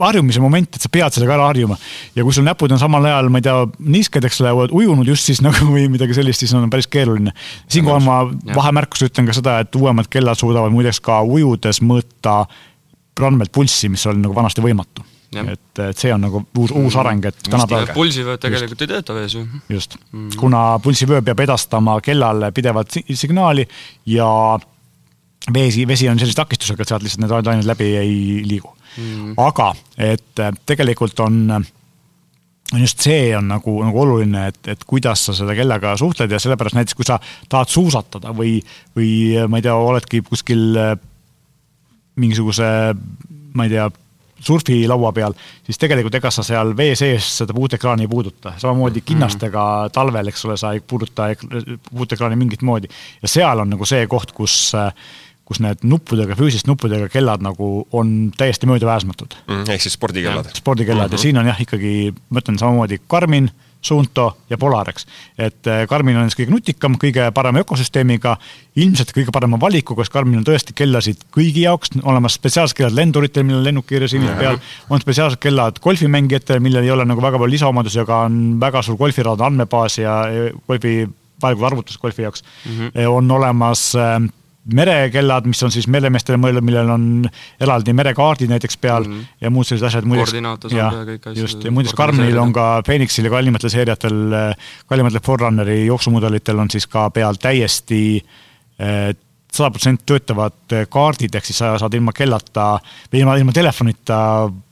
[0.00, 1.76] harjumise moment, et sa pead sellega ära harjuma.
[2.16, 3.56] ja kui sul näpud on samal ajal, ma ei tea,
[3.96, 7.34] niisked, eks ole, ujunud just siis nagu või midagi sellist, siis on päris keeruline.
[7.68, 8.22] siinkohal ma
[8.56, 12.42] vahemärkusena ütlen ka seda, et uuemad kellad suudavad muideks ka ujudes mõõta
[13.20, 15.04] randmelt pulssi, mis oli nagu vanasti võimatu.
[15.30, 17.92] et, et see on nagu uus, uus areng, et tänapäeval.
[17.94, 18.82] pulsivööd tegelikult just.
[18.82, 19.44] ei tööta vees ju.
[19.70, 20.40] just mm, -hmm.
[20.40, 23.68] kuna pulsivöö peab edastama kellale pidevalt signaali
[24.06, 24.58] ja
[25.54, 29.36] vesi, vesi on sellise takistusega, et sealt lihtsalt need ained läbi ei liigu mm..
[29.40, 31.64] aga et tegelikult on
[32.78, 36.78] just see on nagu, nagu oluline, et, et kuidas sa selle kellaga suhtled ja sellepärast
[36.78, 37.18] näiteks, kui sa
[37.50, 38.60] tahad suusatada või,
[38.96, 39.10] või
[39.50, 40.78] ma ei tea, oledki kuskil
[42.20, 42.68] mingisuguse,
[43.54, 43.88] ma ei tea,
[44.40, 45.34] surfilaua peal,
[45.66, 48.54] siis tegelikult ega sa seal vee sees seda puutekraani ei puuduta.
[48.56, 51.28] samamoodi kinnastega talvel, eks ole, sa ei puuduta
[51.90, 52.88] puutekraani mingit moodi.
[53.22, 54.72] ja seal on nagu see koht, kus,
[55.50, 59.64] kus need nuppudega, füüsiliste nuppudega kellad nagu on täiesti möödapääsmatud mm,.
[59.74, 60.52] ehk siis spordikellad.
[60.54, 61.12] spordikellad mm -hmm.
[61.12, 61.22] ja mhm.
[61.22, 65.06] siin on jah, ikkagi, ma ütlen samamoodi Karmin Suunto ja Polar, eks.
[65.38, 68.34] et äh, Karmin on siis kõige nutikam, kõige parema ökosüsteemiga,
[68.76, 73.46] ilmselt kõige parema valikuga, sest Karmin on tõesti kellasid kõigi jaoks, olemas spetsiaalsed kellad lenduritel,
[73.48, 78.02] millel on lennukiirus peal, on spetsiaalsed kellad golfimängijatel, millel ei ole nagu väga palju lisaomadusi,
[78.04, 80.20] aga on väga suur golfirada andmebaas ja
[80.68, 81.08] golfi
[81.40, 82.76] vajalikud arvutused golfi jaoks mm.
[82.76, 83.08] -hmm.
[83.08, 84.20] on olemas äh,
[84.64, 87.06] merekellad, mis on siis meremeestele mõeldud, millel on
[87.60, 89.38] eraldi merekaardid näiteks peal mm -hmm.
[89.40, 90.04] ja muud sellised asjad.
[90.04, 91.42] koordinaate saab ja kõik asjad.
[91.42, 94.20] just, ja muideks Karmenil on ka Phoenixil ja kallimatel seeriatel,
[94.86, 98.24] kallimatel Forerunneri jooksumudelitel on siis ka peal täiesti
[98.80, 99.16] äh,
[99.50, 102.72] sada protsenti töötavad kaardid, ehk siis sa saad ilma kellata
[103.12, 104.18] või ilma, ilma telefonita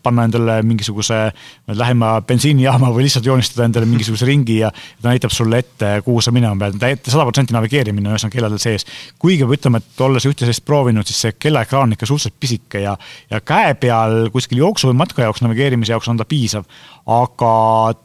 [0.03, 1.19] panna endale mingisuguse
[1.67, 6.33] lähima bensiinijaama või lihtsalt joonistada endale mingisuguse ringi ja ta näitab sulle ette, kuhu sa
[6.35, 8.87] minema pead, sada protsenti navigeerimine ühesõnaga kelladel sees.
[9.19, 12.95] kuigi peab ütlema, et olles üht-teist proovinud, siis see kellaekraan ikka suhteliselt pisike ja,
[13.31, 16.65] ja käe peal kuskil jooksu või matka jaoks, navigeerimise jaoks on ta piisav.
[17.09, 17.51] aga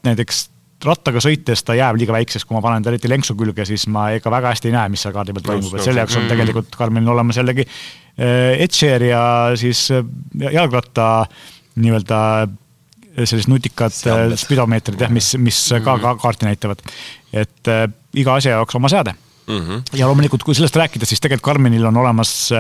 [0.04, 0.48] näiteks
[0.88, 4.10] rattaga sõites ta jääb liiga väikseks, kui ma panen ta eriti lenksu külge, siis ma
[4.16, 6.76] ega väga hästi ei näe, mis seal kaardi peal toimub, et selle jaoks on tegelikult
[6.80, 7.68] Karmenil olemas jällegi
[8.18, 9.24] Etcher ja
[9.58, 10.04] siis äh,
[10.54, 11.26] jalgratta
[11.82, 16.84] nii-öelda äh, sellised nutikad äh, spidomeetrid jah, mis, mis ka, ka kaarti näitavad.
[17.34, 17.74] et
[18.14, 19.16] iga asja jaoks oma seade
[19.48, 19.60] mm.
[19.60, 19.82] -hmm.
[20.00, 22.52] ja loomulikult, kui sellest rääkida, siis tegelikult Karmenil on olemas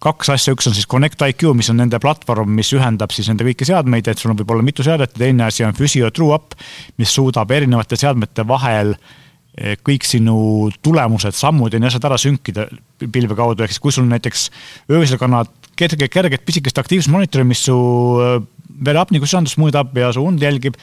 [0.00, 3.44] kaks asja, üks on siis Connect IQ, mis on nende platvorm, mis ühendab siis nende
[3.48, 6.56] kõiki seadmeid, et sul võib olla mitu seadet ja teine asi on Physio TrueUp,
[7.00, 12.68] mis suudab erinevate seadmete vahel eh, kõik sinu tulemused, sammud ja nii asjad ära sünkida
[13.12, 14.48] pilve kaudu, ehk siis kui sul näiteks
[14.96, 17.76] öösel kannad kerge, kerget pisikest aktiivsusmonitori, mis su
[18.24, 18.40] eh,
[18.80, 20.80] vereapniku sisandust mõõdab ja su und jälgib,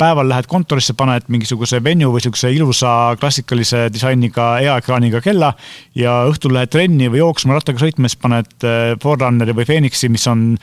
[0.00, 5.52] päeval lähed kontorisse, paned mingisuguse venue või sihukese ilusa klassikalise disainiga eaekraaniga kella
[5.98, 10.26] ja õhtul lähed trenni või jooksma rattaga sõitma, siis paned äh, Forerunneri või Phoenixi, mis
[10.30, 10.54] on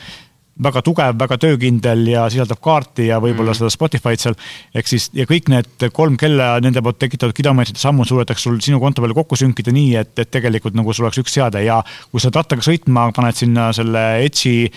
[0.62, 3.60] väga tugev, väga töökindel ja sisaldab kaarti ja võib-olla mm.
[3.60, 4.36] seda Spotify'd seal.
[4.74, 8.80] ehk siis ja kõik need kolm kella, nende poolt tekitatud kilomeetrite sammud suudetakse sul sinu
[8.82, 11.80] konto peale kokku sünkida nii, et, et tegelikult nagu sul oleks üks seade ja
[12.10, 14.68] kui sa rattaga sõitma paned sinna selle Edge'i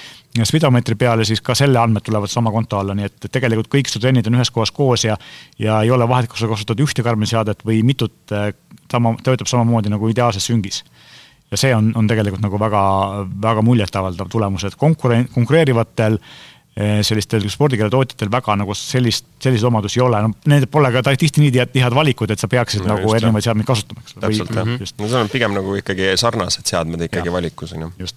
[0.47, 3.99] spidomeetri peale, siis ka selle andmed tulevad sama konto alla, nii et tegelikult kõik su
[3.99, 5.17] trennid on ühes kohas koos ja
[5.59, 8.53] ja ei ole vahet, kas sa kasutad ühte Karmeni seadet või mitut, eh,
[8.91, 10.83] sama, töötab samamoodi nagu ideaalses süngis.
[11.51, 12.83] Ja see on, on tegelikult nagu väga,
[13.43, 19.99] väga muljetavaldav tulemus, et konkurent, konkureerivatel äh, Eh, sellistel spordikeeletootjatel väga nagu sellist, selliseid omadusi
[19.99, 23.11] ei ole, no need pole ka tihti nii tihedad valikud, et sa peaksid no, nagu
[23.11, 24.15] erinevaid seadmeid kasutama, eks.
[24.23, 27.35] täpselt jah, no see on pigem nagu ikkagi sarnased seadmed ikkagi ja.
[27.35, 27.91] valikus on ju.
[28.05, 28.15] just,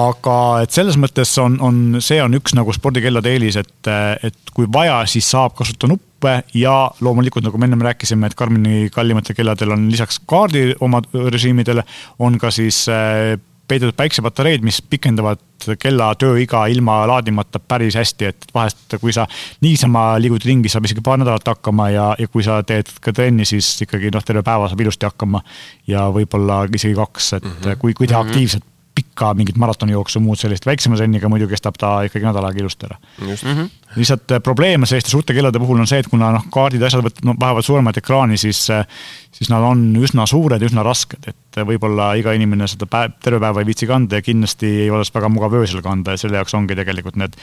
[0.00, 3.92] aga et selles mõttes on, on, see on üks nagu spordikellade eelis, et,
[4.32, 8.88] et kui vaja, siis saab kasutada nuppe ja loomulikult, nagu me ennem rääkisime, et Karmini
[8.96, 11.84] kallimatel kelladel on lisaks kaardi oma režiimidele,
[12.24, 13.34] on ka siis äh,
[13.68, 15.40] peidetud päiksepatareid, mis pikendavad
[15.80, 19.26] kella tööiga ilma laadimata päris hästi, et vahest, kui sa
[19.64, 23.46] niisama liigud ringi, saab isegi paar nädalat hakkama ja, ja kui sa teed ka trenni,
[23.48, 25.40] siis ikkagi noh, terve päeva saab ilusti hakkama.
[25.86, 27.76] ja võib-olla isegi kaks, et mm -hmm.
[27.78, 28.30] kui, kui teha mm -hmm.
[28.30, 32.86] aktiivselt pikka mingit maratonijooksu, muud sellist, väiksema trenniga muidu kestab ta ikkagi nädal aega ilusti
[32.86, 32.98] ära.
[33.20, 33.70] Mm -hmm.
[33.96, 37.02] lihtsalt äh, probleem selliste suurte kellade puhul on see, et kuna noh, kaardid ja asjad
[37.02, 38.86] võtavad no, vajavad suuremat ekraani, siis, äh,
[39.32, 41.36] siis nad on üsna suured ja üsna rasked, et
[41.68, 45.14] võib-olla iga inimene seda päev, terve päeva ei viitsi kanda ja kindlasti ei ole see
[45.14, 47.38] väga mugav öösel kanda ja selle jaoks ongi tegelikult need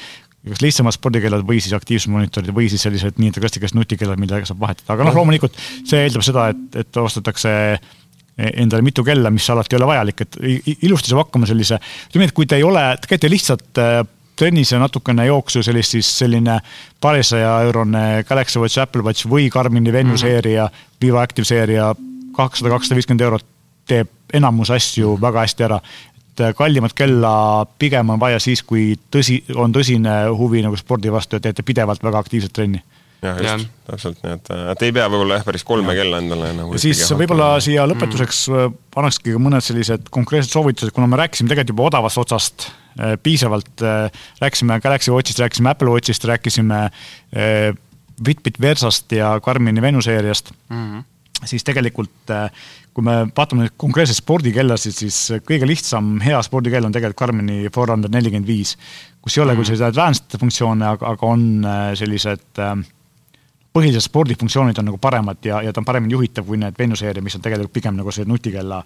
[0.49, 4.95] kas lihtsamad spordikellad või siis aktiivsusmonitorid või siis sellised nii-öelda klassikalised nutikellad, millega saab vahetada,
[4.95, 7.51] aga noh, loomulikult see eeldab seda, et, et ostetakse
[8.41, 10.39] endale mitu kella, mis alati ei ole vajalik, et
[10.87, 11.77] ilusti saab hakkama sellise,
[12.09, 14.01] ütleme, et kui te ei ole, te käite lihtsalt äh,
[14.41, 16.57] trennis ja natukene jooksu sellist, siis selline
[17.03, 20.23] paarisaja eurone Galaxy Watch, Apple Watch või Garmini Venue mhm.
[20.23, 20.97] seeria mm, -hmm.
[21.01, 21.93] Viva Active seeria,
[22.35, 23.45] kakssada, kakssada viiskümmend eurot
[23.91, 25.81] teeb enamus asju väga hästi ära.
[26.31, 27.33] et äh, kallimat kella
[27.79, 32.03] pigem on vaja siis, kui tõsi, on tõsine huvi nagu spordi vastu ja teete pidevalt
[32.03, 32.81] väga aktiivset trenni
[33.21, 36.01] jah, just, täpselt, nii et, et ei pea võib-olla jah, päris kolme ja.
[36.01, 36.79] kella endale nagu.
[36.81, 38.79] siis võib-olla siia lõpetuseks mm.
[39.01, 42.67] annakski ka mõned sellised konkreetsed soovitused, kuna me rääkisime tegelikult juba odavast otsast
[42.97, 47.71] äh, piisavalt äh,, rääkisime Galaxy Watchist, rääkisime Apple Watchist, rääkisime äh,
[48.25, 50.83] Fitbit Versast ja Karmini Venu seeriast mm.
[50.83, 51.07] -hmm
[51.45, 52.31] siis tegelikult
[52.91, 55.17] kui me vaatame konkreetselt spordikellasid, siis
[55.47, 58.75] kõige lihtsam hea spordikell on tegelikult Karmini Forerunner nelikümmend viis,
[59.23, 59.69] kus ei ole küll mm.
[59.69, 61.45] selliseid advanced funktsioone, aga, aga on
[61.97, 62.75] sellised äh,
[63.71, 67.37] põhilised spordifunktsioonid on nagu paremad ja, ja ta on paremini juhitav kui need Venuseeria, mis
[67.37, 68.83] on tegelikult pigem nagu see nutikella.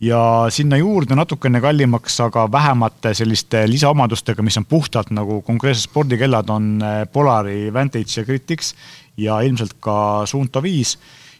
[0.00, 0.20] ja
[0.50, 6.80] sinna juurde natukene kallimaks, aga vähemate selliste lisaomadustega, mis on puhtalt nagu konkreetsed spordikellad, on
[7.12, 8.74] Polari Vantage ja Critics
[9.16, 10.96] ja ilmselt ka Suunto viis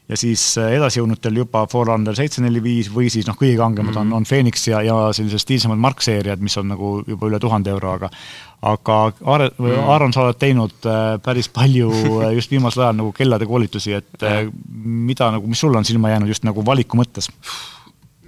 [0.09, 3.97] ja siis äh, edasijõudnutel juba Forerunner seitse neli viis või siis noh, kõige kangemad mm
[3.97, 4.01] -hmm.
[4.01, 4.17] on, mhm.
[4.17, 8.11] on Phoenix ja, ja sellised stiilsemad markseeriad, mis on nagu juba üle tuhande euro, aga
[8.65, 9.91] aga Aare, mm -hmm.
[9.93, 11.91] Aaron, sa oled teinud äh, päris palju
[12.23, 14.25] äh, just viimasel ajal nagu kellade koolitusi, et
[14.85, 17.29] mida nagu, mis sulle on silma jäänud just nagu valiku mõttes?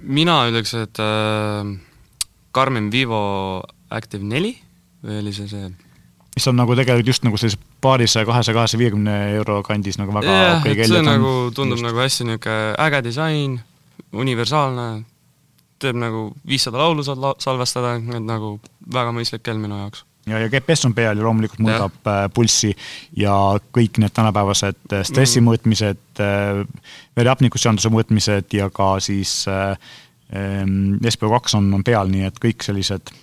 [0.01, 1.77] mina ütleks, et äh,
[2.53, 4.57] Garmin Vivo Active neli
[5.03, 5.69] või oli see see
[6.37, 10.33] mis on nagu tegelikult just nagu sellise paarisaja, kahesaja, kahesaja viiekümne euro kandis nagu väga
[10.33, 11.87] yeah, okei okay, see nagu tundub just.
[11.87, 13.55] nagu hästi niisugune äge disain,
[14.13, 14.89] universaalne,
[15.81, 18.57] teeb nagu viissada laulu saad la salvestada, et nagu
[18.93, 22.23] väga mõistlik kell minu jaoks ja, ja GPS on peal ja loomulikult muudab ja.
[22.23, 22.73] Äh, pulssi
[23.17, 23.35] ja
[23.75, 25.49] kõik need tänapäevased äh, stressi mm.
[25.49, 29.73] mõõtmised, äh, verehapnikuseaduse mõõtmised ja ka siis äh,
[30.27, 33.13] SPO2 on, on peal, nii et kõik sellised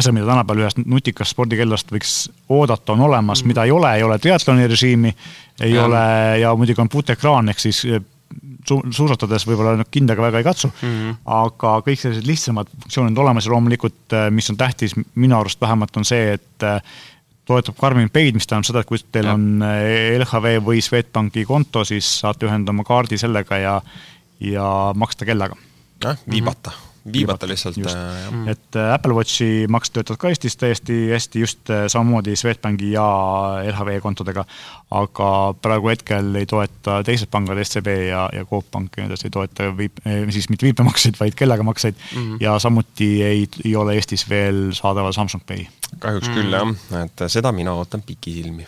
[0.00, 2.12] asjad, mida tänapäeval ühest nutikast spordikellast võiks
[2.52, 5.12] oodata, on olemas mm., mida ei ole, ei ole triatloni režiimi,
[5.60, 5.86] ei ja.
[5.86, 6.04] ole
[6.42, 8.00] ja muidugi on puutekraan, ehk siis eh,
[8.68, 11.18] su-, suusatades võib-olla kindaga väga ei katsu mm, -hmm.
[11.40, 15.60] aga kõik sellised lihtsamad funktsioonid on olemas ja loomulikult, eh, mis on tähtis, minu arust
[15.60, 16.80] vähemalt, on see, et eh,
[17.46, 19.36] toetab Karmin Paid, mis tähendab seda, et kui teil ja.
[19.38, 19.62] on
[20.18, 23.78] LHV või Swedbanki konto, siis saate ühendada oma kaardi sellega ja,
[24.40, 25.56] ja maksta kellaga.
[26.02, 26.74] jah, viibata mm.
[26.74, 27.76] -hmm viibata lihtsalt.
[27.76, 28.48] Mm.
[28.48, 33.06] et äh, Apple Watchi maks töötab ka Eestis täiesti hästi, just äh, samamoodi Swedbanki ja
[33.62, 34.44] LHV kontodega,
[34.90, 35.30] aga
[35.62, 39.70] praegu hetkel ei toeta teised pangad, SEB ja, ja Coop Pank ja edasi ei toeta
[39.76, 40.02] viip-,
[40.34, 42.42] siis mitte viipemakseid, vaid kellaga makseid mm -hmm.
[42.44, 45.66] ja samuti ei, ei ole Eestis veel saadaval Samsung Pay.
[45.98, 46.42] kahjuks mm -hmm.
[46.42, 48.66] küll jah, et seda mina ootan pikisilmi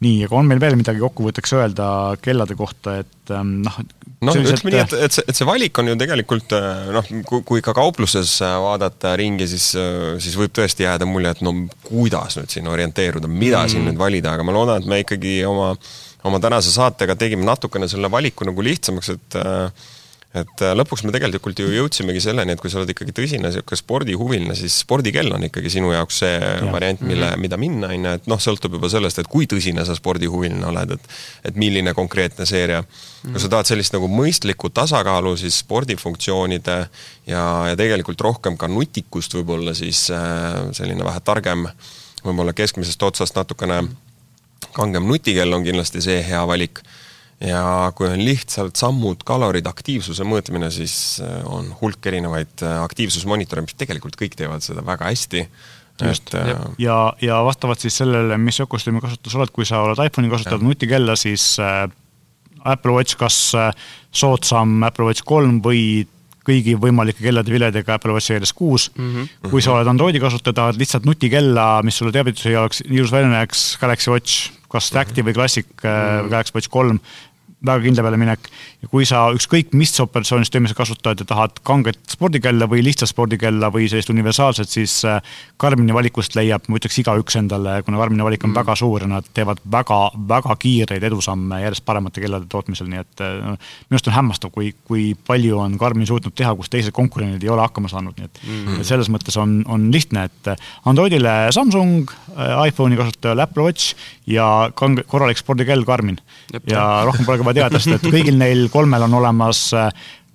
[0.00, 1.86] nii, aga on meil veel midagi kokkuvõtteks öelda
[2.24, 3.76] kellade kohta, et ähm, noh.
[4.24, 7.60] noh, ütleme nii, et, et see, et see valik on ju tegelikult äh, noh, kui,
[7.64, 11.52] ka kaupluses äh, vaadata ringi, siis, äh, siis võib tõesti jääda mulje, et no
[11.84, 13.74] kuidas nüüd siin orienteeruda, mida mm.
[13.74, 15.74] siin nüüd valida, aga ma loodan, et me ikkagi oma,
[16.28, 19.88] oma tänase saatega tegime natukene selle valiku nagu lihtsamaks, et äh,
[20.30, 23.78] et äh, lõpuks me tegelikult ju jõudsimegi selleni, et kui sa oled ikkagi tõsine niisugune
[23.80, 26.68] spordihuviline, siis spordikell on ikkagi sinu jaoks see ja.
[26.70, 29.96] variant, mille mida minna, on ju, et noh, sõltub juba sellest, et kui tõsine sa
[29.98, 32.84] spordihuviline oled, et et milline konkreetne seeria.
[33.24, 36.76] Kui sa tahad sellist nagu mõistlikku tasakaalu siis spordifunktsioonide
[37.26, 41.66] ja, ja tegelikult rohkem ka nutikust võib-olla, siis äh, selline vähe targem,
[42.22, 43.82] võib-olla keskmisest otsast natukene
[44.76, 46.84] kangem nutikell on kindlasti see hea valik
[47.40, 53.64] ja kui on lihtsalt sammud, kalorid, aktiivsuse mõõtmine, siis äh, on hulk erinevaid äh, aktiivsusmonitore,
[53.64, 55.46] mis tegelikult kõik teevad seda väga hästi.
[56.04, 60.32] just, äh, ja, ja vastavalt siis sellele, mis ökosüsteemi kasutus oled, kui sa oled iPhone'i
[60.32, 61.56] kasutanud nutikella, siis
[62.60, 63.52] Apple Watch kas
[64.12, 66.06] soodsam Apple Watch kolm või
[66.46, 69.10] kõigi võimalike kellade viledega Apple Watch Series kuus mm.
[69.10, 69.50] -hmm.
[69.52, 73.76] kui sa oled Androidi kasutaja, tahad lihtsalt nutikella, mis sulle teavituse jaoks ilus välja näeks,
[73.80, 76.30] Galaxy Watch, kas Active või Classic mm -hmm.
[76.30, 77.00] Galaxy Watch kolm
[77.66, 78.48] väga kindla peale minek.
[78.80, 83.68] ja kui sa ükskõik mis operatsioonisüsteemi sa kasutad ja tahad kanget spordikella või lihtsat spordikella
[83.72, 85.20] või sellist universaalset, siis äh,
[85.60, 88.60] Karmini valikust leiab, ma ütleks, igaüks endale, kuna Karmini valik on mm.
[88.62, 89.98] väga suur ja nad teevad väga,
[90.30, 94.72] väga kiireid edusamme järjest paremate kellade tootmisel, nii et äh, minu arust on hämmastav, kui,
[94.88, 98.42] kui palju on Karmin suutnud teha, kus teised konkurendid ei ole hakkama saanud, nii et
[98.46, 98.80] mm.
[98.88, 100.52] selles mõttes on, on lihtne, et
[100.88, 102.08] Androidile Samsung,
[102.38, 103.94] äh, iPhone'i kasutajale Apple Watch
[104.30, 106.18] ja kange, korralik spordikell Karmin.
[106.70, 109.90] ja rohkem pole ka vaja teada, sest et kõigil neil kolmel on olemas äh,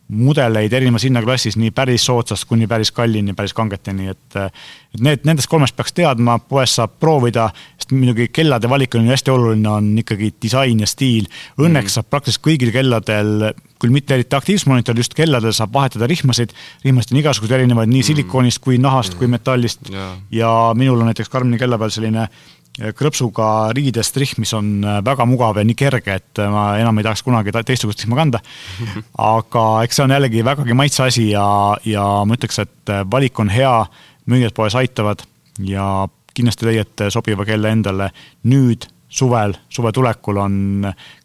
[0.08, 5.50] mudeleid erinevas hinnaklassis, nii päris soodsast kuni päris kallini, päris kangeteni, et et need, nendest
[5.52, 7.48] kolmest peaks teadma, poes saab proovida,
[7.80, 11.26] sest muidugi kellade valik on ju hästi oluline, on ikkagi disain ja stiil.
[11.58, 11.96] Õnneks mm.
[11.98, 13.50] saab praktiliselt kõigil kelladel,
[13.82, 16.54] küll mitte eriti aktiivsmonitoril, just kelladel saab vahetada rihmasid,
[16.86, 18.10] rihmasid on igasuguseid erinevaid, nii mm.
[18.12, 19.20] silikoonist kui nahast mm.
[19.20, 20.14] kui metallist yeah.
[20.32, 22.30] ja minul on näiteks Karmini kella peal selline
[22.76, 26.98] krõpsuga riidest rihm, mis on äh, väga mugav ja nii kerge, et äh, ma enam
[27.00, 28.42] ei tahaks kunagi teistsugust rihma kanda.
[29.36, 31.46] aga eks see on jällegi vägagi maitse asi ja,
[31.88, 33.78] ja ma ütleks, et äh, valik on hea,
[34.32, 35.24] müüjad poes aitavad
[35.64, 38.10] ja kindlasti leiate sobiva kella endale
[38.50, 40.58] nüüd suvel, suve tulekul on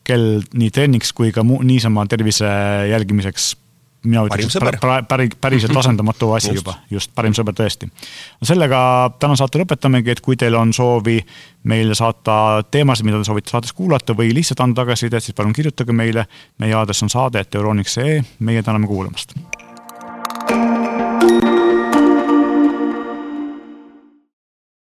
[0.07, 2.47] kell nii treeniks kui ka muu, niisama tervise
[2.93, 3.55] jälgimiseks
[4.05, 4.57] mina ütleks,
[5.09, 6.61] päris, päriselt asendamatu asi just.
[6.61, 7.91] juba, just, parim sõber tõesti.
[8.43, 8.81] sellega
[9.21, 11.19] täna saate lõpetamegi, et kui teil on soovi
[11.71, 15.93] meile saata teemasid, mida te soovite saates kuulata või lihtsalt anda tagasisidet, siis palun kirjutage
[15.93, 16.27] meile.
[16.59, 19.37] meie aadress on saade, et euroniks.ee, meie täname kuulamast